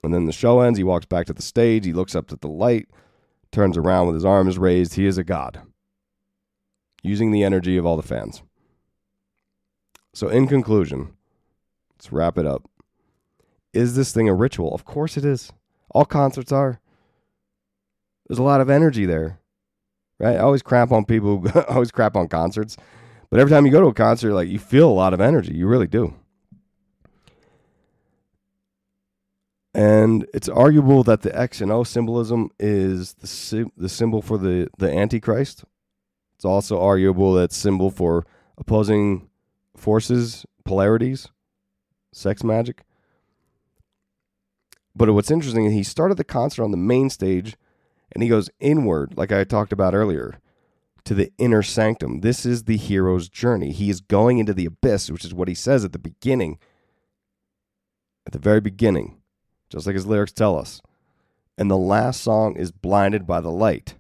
And 0.05 0.15
then 0.15 0.27
the 0.27 0.33
show 0.33 0.61
ends. 0.61 0.79
He 0.79 0.85
walks 0.85 1.07
back 1.07 1.27
to 1.27 1.33
the 1.33 1.43
stage. 1.43 1.85
He 1.85 1.93
looks 1.93 2.15
up 2.15 2.33
at 2.33 2.43
the 2.43 2.49
light, 2.49 2.87
turns 3.51 3.77
around 3.77 4.07
with 4.07 4.15
his 4.15 4.25
arms 4.25 4.57
raised. 4.57 4.95
He 4.95 5.05
is 5.05 5.19
a 5.19 5.25
god, 5.25 5.63
using 7.03 7.33
the 7.33 7.43
energy 7.43 7.77
of 7.77 7.85
all 7.85 7.97
the 7.97 8.05
fans. 8.05 8.45
So, 10.19 10.27
in 10.27 10.49
conclusion, 10.49 11.13
let's 11.95 12.13
wrap 12.13 12.39
it 12.39 12.45
up. 12.45 12.69
Is 13.73 13.95
this 13.95 14.11
thing 14.11 14.29
a 14.29 14.35
ritual? 14.35 14.75
Of 14.75 14.85
course 14.85 15.17
it 15.17 15.25
is. 15.25 15.53
All 15.91 16.05
concerts 16.05 16.51
are. 16.51 16.81
There's 18.27 18.41
a 18.41 18.43
lot 18.43 18.61
of 18.61 18.69
energy 18.69 19.07
there, 19.07 19.39
right? 20.19 20.35
I 20.35 20.41
always 20.41 20.61
crap 20.61 20.91
on 20.91 21.05
people, 21.05 21.45
I 21.55 21.73
always 21.73 21.93
crap 21.93 22.17
on 22.17 22.27
concerts. 22.27 22.77
But 23.31 23.39
every 23.39 23.53
time 23.53 23.65
you 23.65 23.71
go 23.71 23.81
to 23.81 23.87
a 23.87 23.95
concert, 23.95 24.35
like 24.35 24.49
you 24.49 24.59
feel 24.59 24.91
a 24.91 24.91
lot 24.91 25.15
of 25.15 25.21
energy. 25.21 25.55
You 25.55 25.69
really 25.69 25.87
do. 25.87 26.13
And 29.73 30.27
it's 30.35 30.49
arguable 30.49 31.05
that 31.05 31.23
the 31.23 31.39
X 31.39 31.61
and 31.61 31.71
O 31.71 31.85
symbolism 31.85 32.51
is 32.59 33.15
the 33.15 33.71
the 33.77 33.89
symbol 33.89 34.21
for 34.21 34.37
the 34.37 34.69
the 34.79 34.91
Antichrist. 34.93 35.63
It's 36.35 36.45
also 36.45 36.83
arguable 36.83 37.35
that 37.35 37.53
symbol 37.53 37.93
for 37.93 38.27
opposing 38.57 39.28
forces, 39.79 40.45
polarities, 40.65 41.29
sex 42.13 42.45
magic. 42.45 42.83
But 44.95 45.13
what's 45.13 45.31
interesting 45.31 45.67
is 45.67 45.73
he 45.73 45.83
started 45.83 46.17
the 46.17 46.25
concert 46.25 46.65
on 46.65 46.71
the 46.71 46.77
main 46.77 47.11
stage 47.11 47.57
and 48.13 48.23
he 48.23 48.29
goes 48.29 48.51
inward, 48.59 49.17
like 49.17 49.31
I 49.31 49.45
talked 49.45 49.73
about 49.73 49.95
earlier, 49.95 50.41
to 51.05 51.15
the 51.15 51.33
inner 51.39 51.63
sanctum. 51.63 52.21
This 52.21 52.45
is 52.45 52.65
the 52.65 52.77
hero's 52.77 53.29
journey. 53.29 53.73
He 53.73 53.91
is 53.91 54.01
going 54.01 54.39
into 54.39 54.55
the 54.55 54.67
abyss, 54.67 55.11
which 55.11 55.25
is 55.25 55.35
what 55.35 55.49
he 55.49 55.55
says 55.55 55.85
at 55.85 55.93
the 55.93 55.99
beginning. 55.99 56.59
At 58.27 58.33
the 58.33 58.39
very 58.39 58.61
beginning 58.61 59.19
just 59.71 59.87
like 59.87 59.95
his 59.95 60.07
lyrics 60.07 60.33
tell 60.33 60.59
us. 60.59 60.81
And 61.57 61.71
the 61.71 61.77
last 61.77 62.21
song 62.21 62.57
is 62.57 62.73
Blinded 62.73 63.27
by 63.27 63.41
the 63.41 63.51
Light. 63.51 63.97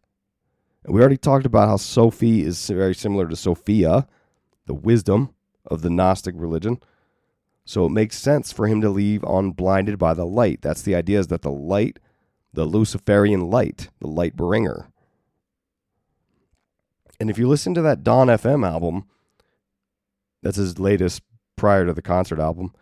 And 0.84 0.94
we 0.94 1.00
already 1.00 1.16
talked 1.16 1.46
about 1.46 1.68
how 1.68 1.76
SoFi 1.76 2.42
is 2.42 2.66
very 2.68 2.94
similar 2.94 3.28
to 3.28 3.36
Sophia, 3.36 4.06
the 4.66 4.74
wisdom 4.74 5.34
of 5.68 5.82
the 5.82 5.90
Gnostic 5.90 6.34
religion. 6.36 6.80
So 7.64 7.84
it 7.86 7.90
makes 7.90 8.18
sense 8.18 8.52
for 8.52 8.66
him 8.66 8.80
to 8.80 8.88
leave 8.88 9.22
on 9.24 9.52
Blinded 9.52 9.98
by 9.98 10.14
the 10.14 10.24
Light. 10.24 10.62
That's 10.62 10.82
the 10.82 10.94
idea 10.94 11.18
is 11.18 11.26
that 11.28 11.42
the 11.42 11.50
light, 11.50 11.98
the 12.52 12.64
Luciferian 12.64 13.50
light, 13.50 13.88
the 14.00 14.08
light 14.08 14.36
bringer. 14.36 14.88
And 17.20 17.30
if 17.30 17.38
you 17.38 17.48
listen 17.48 17.74
to 17.74 17.82
that 17.82 18.02
Dawn 18.02 18.28
FM 18.28 18.66
album, 18.66 19.04
that's 20.42 20.56
his 20.56 20.78
latest 20.78 21.22
prior 21.56 21.84
to 21.84 21.92
the 21.92 22.02
concert 22.02 22.38
album, 22.38 22.72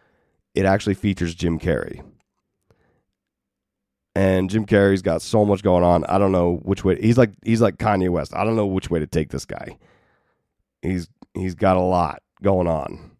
it 0.54 0.64
actually 0.64 0.94
features 0.94 1.34
Jim 1.34 1.58
Carrey 1.58 2.02
and 4.16 4.48
Jim 4.48 4.64
Carrey's 4.64 5.02
got 5.02 5.20
so 5.20 5.44
much 5.44 5.62
going 5.62 5.84
on. 5.84 6.02
I 6.06 6.16
don't 6.16 6.32
know 6.32 6.56
which 6.62 6.82
way. 6.82 6.98
He's 6.98 7.18
like 7.18 7.32
he's 7.44 7.60
like 7.60 7.76
Kanye 7.76 8.08
West. 8.08 8.34
I 8.34 8.44
don't 8.44 8.56
know 8.56 8.66
which 8.66 8.88
way 8.88 8.98
to 8.98 9.06
take 9.06 9.28
this 9.28 9.44
guy. 9.44 9.76
He's 10.80 11.06
he's 11.34 11.54
got 11.54 11.76
a 11.76 11.80
lot 11.80 12.22
going 12.42 12.66
on. 12.66 13.12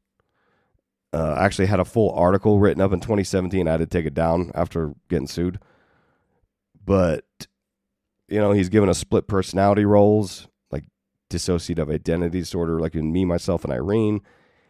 Uh, 1.12 1.35
I 1.39 1.45
actually 1.45 1.67
had 1.67 1.81
a 1.81 1.85
full 1.85 2.11
article 2.11 2.59
written 2.59 2.83
up 2.83 2.93
in 2.93 3.01
2017. 3.01 3.67
I 3.67 3.71
had 3.71 3.81
to 3.81 3.87
take 3.87 4.07
it 4.07 4.14
down 4.14 4.51
after 4.55 4.95
getting 5.09 5.27
sued. 5.27 5.59
But 6.85 7.25
you 8.29 8.39
know, 8.39 8.53
he's 8.53 8.69
given 8.69 8.89
us 8.89 8.99
split 8.99 9.29
personality 9.29 9.85
roles. 9.85 10.49
Like 10.71 10.85
dissociative 11.31 11.93
identity 11.93 12.41
disorder, 12.41 12.81
like 12.81 12.95
in 12.95 13.12
me, 13.12 13.25
myself, 13.25 13.64
and 13.64 13.73
Irene. 13.73 14.21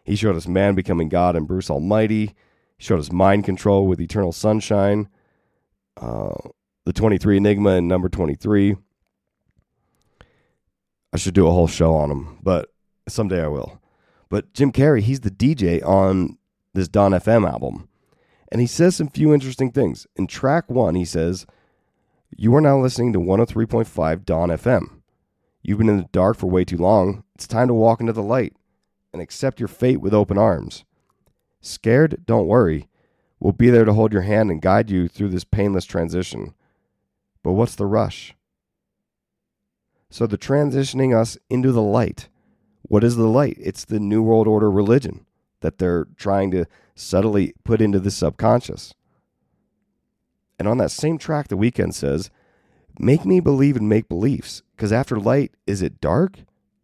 He 0.03 0.15
showed 0.15 0.35
us 0.35 0.47
man 0.47 0.73
becoming 0.73 1.09
God 1.09 1.35
and 1.35 1.47
Bruce 1.47 1.69
Almighty. 1.69 2.27
He 2.77 2.83
showed 2.83 2.99
us 2.99 3.11
mind 3.11 3.43
control 3.43 3.87
with 3.87 3.99
Eternal 3.99 4.31
Sunshine, 4.31 5.09
uh, 5.97 6.35
the 6.85 6.93
23 6.93 7.37
Enigma, 7.37 7.71
and 7.71 7.87
number 7.87 8.07
23. 8.07 8.77
I 11.11 11.17
should 11.17 11.33
do 11.33 11.47
a 11.47 11.51
whole 11.51 11.67
show 11.67 11.93
on 11.93 12.11
him, 12.11 12.39
but 12.41 12.71
someday 13.09 13.43
I 13.43 13.47
will. 13.47 13.81
But 14.29 14.53
Jim 14.53 14.71
Carrey, 14.71 15.01
he's 15.01 15.21
the 15.21 15.31
DJ 15.31 15.85
on 15.85 16.37
this 16.73 16.87
Dawn 16.87 17.11
FM 17.11 17.49
album. 17.49 17.87
And 18.51 18.61
he 18.61 18.67
says 18.67 18.95
some 18.95 19.09
few 19.09 19.33
interesting 19.33 19.71
things. 19.71 20.07
In 20.15 20.27
track 20.27 20.69
one, 20.69 20.95
he 20.95 21.05
says, 21.05 21.45
You 22.35 22.55
are 22.55 22.61
now 22.61 22.79
listening 22.79 23.13
to 23.13 23.19
103.5 23.19 24.25
Dawn 24.25 24.49
FM. 24.49 25.01
You've 25.61 25.79
been 25.79 25.89
in 25.89 25.97
the 25.97 26.09
dark 26.11 26.37
for 26.37 26.47
way 26.47 26.63
too 26.63 26.77
long. 26.77 27.23
It's 27.35 27.47
time 27.47 27.67
to 27.67 27.73
walk 27.73 27.99
into 27.99 28.13
the 28.13 28.23
light 28.23 28.53
and 29.11 29.21
accept 29.21 29.59
your 29.59 29.67
fate 29.67 29.99
with 29.99 30.13
open 30.13 30.37
arms. 30.37 30.85
Scared? 31.59 32.23
Don't 32.25 32.47
worry. 32.47 32.87
We'll 33.39 33.53
be 33.53 33.69
there 33.69 33.85
to 33.85 33.93
hold 33.93 34.13
your 34.13 34.21
hand 34.23 34.49
and 34.49 34.61
guide 34.61 34.89
you 34.89 35.07
through 35.07 35.29
this 35.29 35.43
painless 35.43 35.85
transition. 35.85 36.53
But 37.43 37.53
what's 37.53 37.75
the 37.75 37.85
rush? 37.85 38.33
So 40.09 40.25
they're 40.25 40.37
transitioning 40.37 41.15
us 41.15 41.37
into 41.49 41.71
the 41.71 41.81
light. 41.81 42.29
What 42.87 43.03
is 43.03 43.15
the 43.15 43.27
light? 43.27 43.57
It's 43.59 43.85
the 43.85 43.99
New 43.99 44.23
World 44.23 44.47
Order 44.47 44.71
religion 44.71 45.25
that 45.61 45.77
they're 45.77 46.07
trying 46.15 46.51
to 46.51 46.65
subtly 46.95 47.53
put 47.63 47.81
into 47.81 47.99
the 47.99 48.11
subconscious. 48.11 48.93
And 50.59 50.67
on 50.67 50.77
that 50.77 50.91
same 50.91 51.17
track, 51.17 51.47
The 51.47 51.57
Weeknd 51.57 51.93
says, 51.93 52.29
Make 52.99 53.25
me 53.25 53.39
believe 53.39 53.77
in 53.77 53.87
make 53.87 54.09
beliefs. 54.09 54.63
Because 54.75 54.91
after 54.91 55.19
light, 55.19 55.51
is 55.67 55.81
it 55.81 56.01
dark? 56.01 56.39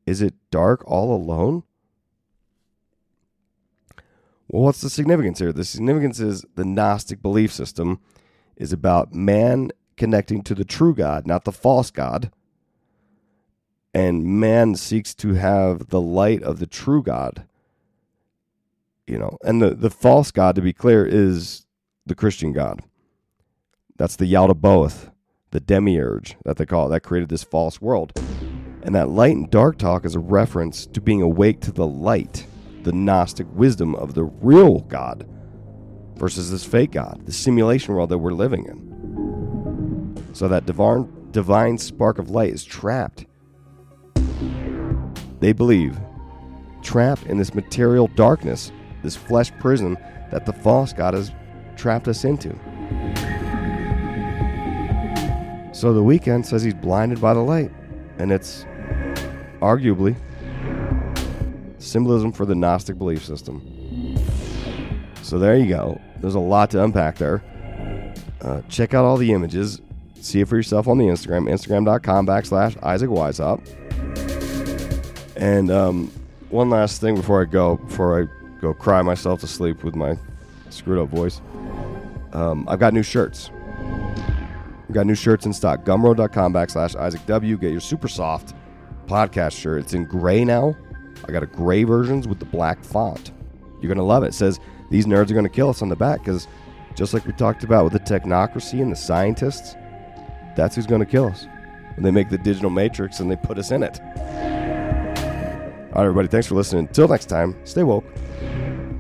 Is 0.06 0.22
it 0.22 0.36
dark 0.52 0.84
all 0.86 1.16
alone? 1.16 1.64
Well, 4.48 4.64
what's 4.64 4.82
the 4.82 4.90
significance 4.90 5.40
here? 5.40 5.54
The 5.54 5.66
significance 5.66 6.20
is 6.20 6.46
the 6.56 6.66
Gnostic 6.66 7.22
belief 7.22 7.52
system 7.52 8.00
is 8.56 8.72
about 8.72 9.14
man 9.14 9.72
connecting 9.98 10.44
to 10.44 10.54
the 10.54 10.66
true 10.66 10.94
God, 10.94 11.26
not 11.26 11.46
the 11.46 11.52
false 11.52 11.90
God. 11.90 12.32
And 13.94 14.26
man 14.26 14.76
seeks 14.76 15.14
to 15.16 15.34
have 15.34 15.90
the 15.90 16.02
light 16.02 16.42
of 16.42 16.60
the 16.60 16.66
true 16.66 17.04
God. 17.04 17.46
You 19.06 19.20
know, 19.20 19.38
and 19.44 19.62
the, 19.62 19.72
the 19.72 19.90
false 19.90 20.32
God, 20.32 20.56
to 20.56 20.62
be 20.62 20.74
clear, 20.74 21.06
is 21.06 21.66
the 22.06 22.16
Christian 22.16 22.54
God. 22.54 22.82
That's 23.98 24.16
the 24.16 24.32
Yaldabaoth, 24.32 25.12
the 25.52 25.60
demiurge 25.60 26.36
that 26.46 26.58
they 26.58 26.66
call 26.66 26.88
it, 26.88 26.90
that 26.90 27.02
created 27.02 27.30
this 27.30 27.44
false 27.44 27.80
world. 27.80 28.14
And 28.82 28.96
that 28.96 29.10
light 29.10 29.36
and 29.36 29.50
dark 29.50 29.78
talk 29.78 30.06
is 30.06 30.16
a 30.16 30.20
reference 30.20 30.86
to 30.88 31.00
being 31.00 31.22
awake 31.22 31.62
to 31.62 31.72
the 31.72 31.88
light 31.88 32.48
the 32.84 32.92
Gnostic 32.92 33.48
wisdom 33.54 33.96
of 33.96 34.14
the 34.14 34.24
real 34.24 34.80
God 34.82 35.28
versus 36.16 36.52
this 36.52 36.66
fake 36.66 36.92
God, 36.92 37.26
the 37.26 37.32
simulation 37.32 37.94
world 37.94 38.10
that 38.10 38.18
we're 38.18 38.34
living 38.34 38.66
in. 38.66 40.34
So 40.34 40.48
that 40.48 40.66
divine, 40.66 41.10
divine 41.32 41.78
spark 41.78 42.20
of 42.20 42.30
light 42.30 42.54
is 42.54 42.64
trapped. 42.64 43.26
They 45.44 45.52
believe 45.52 46.00
trapped 46.84 47.24
in 47.24 47.38
this 47.38 47.54
material 47.54 48.08
darkness, 48.08 48.72
this 49.02 49.18
flesh 49.18 49.52
prison 49.60 49.98
that 50.32 50.46
the 50.46 50.54
false 50.54 50.94
God 50.94 51.14
has 51.14 51.34
trapped 51.76 52.08
us 52.08 52.24
into. 52.24 52.52
So 55.74 55.92
the 55.92 56.02
Weeknd 56.02 56.46
says 56.46 56.64
he's 56.64 56.74
blinded 56.74 57.20
by 57.20 57.34
the 57.34 57.42
light, 57.42 57.74
and 58.20 58.32
it's 58.32 58.64
arguably 59.60 60.16
symbolism 61.78 62.32
for 62.32 62.46
the 62.46 62.56
Gnostic 62.56 62.98
belief 62.98 63.26
system. 63.26 64.16
So 65.24 65.40
there 65.40 65.58
you 65.58 65.68
go. 65.68 66.00
There's 66.22 66.36
a 66.36 66.40
lot 66.40 66.72
to 66.72 66.82
unpack 66.82 67.18
there. 67.18 67.44
Uh, 68.40 68.62
check 68.70 68.94
out 68.94 69.04
all 69.04 69.18
the 69.18 69.34
images. 69.34 69.82
See 70.22 70.40
it 70.40 70.48
for 70.48 70.56
yourself 70.56 70.88
on 70.88 70.98
the 71.00 71.06
Instagram, 71.08 71.52
instagram.com 71.52 72.26
backslash 72.26 72.82
Isaac 72.82 73.10
Weishaupt. 73.10 73.83
And 75.44 75.70
um, 75.72 76.10
one 76.52 76.70
last 76.70 77.02
thing 77.02 77.18
before 77.18 77.42
I 77.42 77.44
go, 77.44 77.76
before 77.76 78.22
I 78.24 78.62
go 78.62 78.74
cry 78.74 79.02
myself 79.02 79.42
to 79.42 79.48
sleep 79.48 79.84
with 79.84 79.94
my 79.94 80.18
screwed 80.70 81.00
up 81.00 81.10
voice. 81.10 81.42
Um, 82.32 82.66
I've 82.70 82.80
got 82.80 82.94
new 82.94 83.04
shirts. 83.04 83.52
We've 84.88 84.94
got 84.94 85.06
new 85.06 85.16
shirts 85.16 85.46
in 85.46 85.52
stock. 85.52 85.84
Gumroad.com 85.84 86.54
backslash 86.54 86.96
Isaac 86.96 87.26
W. 87.26 87.58
Get 87.58 87.72
your 87.72 87.82
super 87.82 88.08
soft 88.08 88.54
podcast 89.06 89.60
shirt. 89.60 89.82
It's 89.82 89.94
in 89.94 90.06
gray 90.06 90.46
now. 90.46 90.78
I 91.28 91.34
got 91.34 91.44
a 91.44 91.48
gray 91.48 91.84
versions 91.84 92.26
with 92.26 92.40
the 92.40 92.46
black 92.46 92.82
font. 92.82 93.32
You're 93.82 93.90
going 93.90 93.98
to 93.98 94.04
love 94.04 94.24
it. 94.24 94.28
It 94.28 94.36
says, 94.36 94.62
These 94.92 95.08
nerds 95.08 95.30
are 95.30 95.34
going 95.34 95.44
to 95.44 95.50
kill 95.50 95.70
us 95.70 95.82
on 95.82 95.90
the 95.90 95.98
back 95.98 96.20
because 96.20 96.48
just 96.96 97.14
like 97.14 97.28
we 97.28 97.34
talked 97.34 97.66
about 97.66 97.84
with 97.84 97.92
the 97.92 98.00
technocracy 98.00 98.82
and 98.82 98.90
the 98.90 98.96
scientists, 98.96 99.76
that's 100.56 100.78
who's 100.78 100.88
going 100.88 101.02
to 101.02 101.06
kill 101.06 101.26
us. 101.26 101.48
When 101.98 102.06
they 102.06 102.12
make 102.12 102.30
the 102.30 102.38
digital 102.38 102.70
matrix 102.70 103.20
and 103.20 103.30
they 103.30 103.36
put 103.36 103.58
us 103.58 103.72
in 103.72 103.84
it. 103.84 104.00
All 105.94 106.02
right, 106.02 106.08
everybody, 106.08 106.28
thanks 106.28 106.48
for 106.48 106.56
listening. 106.56 106.88
Until 106.88 107.08
next 107.08 107.26
time, 107.26 107.56
stay 107.66 107.84
woke. 107.84 108.04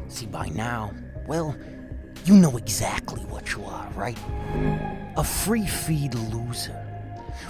See, 0.09 0.27
by 0.27 0.49
now, 0.49 0.91
well, 1.25 1.57
you 2.25 2.35
know 2.35 2.55
exactly 2.55 3.21
what 3.23 3.55
you 3.55 3.65
are, 3.65 3.89
right? 3.95 4.17
A 5.17 5.23
free 5.23 5.65
feed 5.65 6.13
loser. 6.13 6.79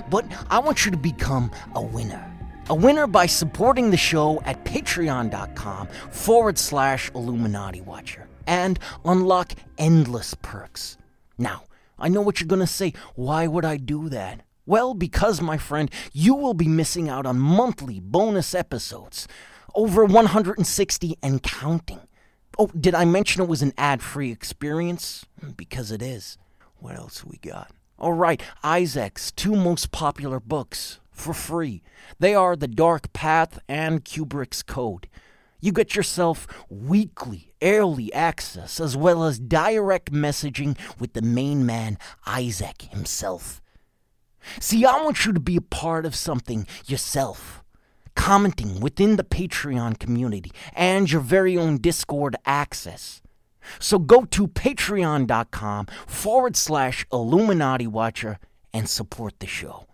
But 0.09 0.25
I 0.49 0.59
want 0.59 0.85
you 0.85 0.91
to 0.91 0.97
become 0.97 1.51
a 1.75 1.81
winner. 1.81 2.25
A 2.69 2.75
winner 2.75 3.05
by 3.05 3.25
supporting 3.25 3.91
the 3.91 3.97
show 3.97 4.41
at 4.45 4.63
patreon.com 4.63 5.87
forward 6.09 6.57
slash 6.57 7.11
Illuminati 7.13 7.81
Watcher 7.81 8.29
and 8.47 8.79
unlock 9.03 9.51
endless 9.77 10.35
perks. 10.41 10.97
Now, 11.37 11.63
I 11.99 12.07
know 12.07 12.21
what 12.21 12.39
you're 12.39 12.47
going 12.47 12.61
to 12.61 12.67
say. 12.67 12.93
Why 13.15 13.47
would 13.47 13.65
I 13.65 13.75
do 13.75 14.07
that? 14.07 14.39
Well, 14.65 14.93
because, 14.93 15.41
my 15.41 15.57
friend, 15.57 15.91
you 16.13 16.35
will 16.35 16.53
be 16.53 16.67
missing 16.67 17.09
out 17.09 17.25
on 17.25 17.37
monthly 17.37 17.99
bonus 17.99 18.55
episodes. 18.55 19.27
Over 19.75 20.05
160 20.05 21.17
and 21.21 21.43
counting. 21.43 21.99
Oh, 22.57 22.67
did 22.67 22.95
I 22.95 23.03
mention 23.03 23.41
it 23.41 23.49
was 23.49 23.61
an 23.61 23.73
ad 23.77 24.01
free 24.01 24.31
experience? 24.31 25.25
Hmm, 25.39 25.51
because 25.51 25.91
it 25.91 26.01
is. 26.01 26.37
What 26.77 26.95
else 26.95 27.25
we 27.25 27.37
got? 27.37 27.71
All 27.97 28.13
right, 28.13 28.41
Isaac's 28.63 29.31
two 29.31 29.55
most 29.55 29.91
popular 29.91 30.39
books 30.39 30.99
for 31.11 31.33
free. 31.33 31.81
They 32.19 32.35
are 32.35 32.55
The 32.55 32.67
Dark 32.67 33.11
Path 33.13 33.59
and 33.67 34.05
Kubrick's 34.05 34.63
Code. 34.63 35.09
You 35.59 35.71
get 35.71 35.95
yourself 35.95 36.47
weekly, 36.69 37.53
early 37.61 38.13
access, 38.13 38.79
as 38.79 38.95
well 38.97 39.23
as 39.23 39.39
direct 39.39 40.11
messaging 40.11 40.77
with 40.99 41.13
the 41.13 41.21
main 41.21 41.65
man, 41.65 41.97
Isaac 42.25 42.83
himself. 42.83 43.62
See, 44.59 44.85
I 44.85 45.03
want 45.03 45.25
you 45.25 45.33
to 45.33 45.39
be 45.39 45.55
a 45.55 45.61
part 45.61 46.05
of 46.05 46.15
something 46.15 46.67
yourself. 46.85 47.63
Commenting 48.15 48.79
within 48.79 49.15
the 49.15 49.23
Patreon 49.23 49.99
community 49.99 50.51
and 50.73 51.11
your 51.11 51.21
very 51.21 51.57
own 51.57 51.77
Discord 51.77 52.35
access. 52.45 53.21
So 53.79 53.97
go 53.97 54.25
to 54.25 54.47
patreon.com 54.47 55.87
forward 56.05 56.55
slash 56.55 57.05
Illuminati 57.11 57.87
Watcher 57.87 58.39
and 58.73 58.89
support 58.89 59.39
the 59.39 59.47
show. 59.47 59.87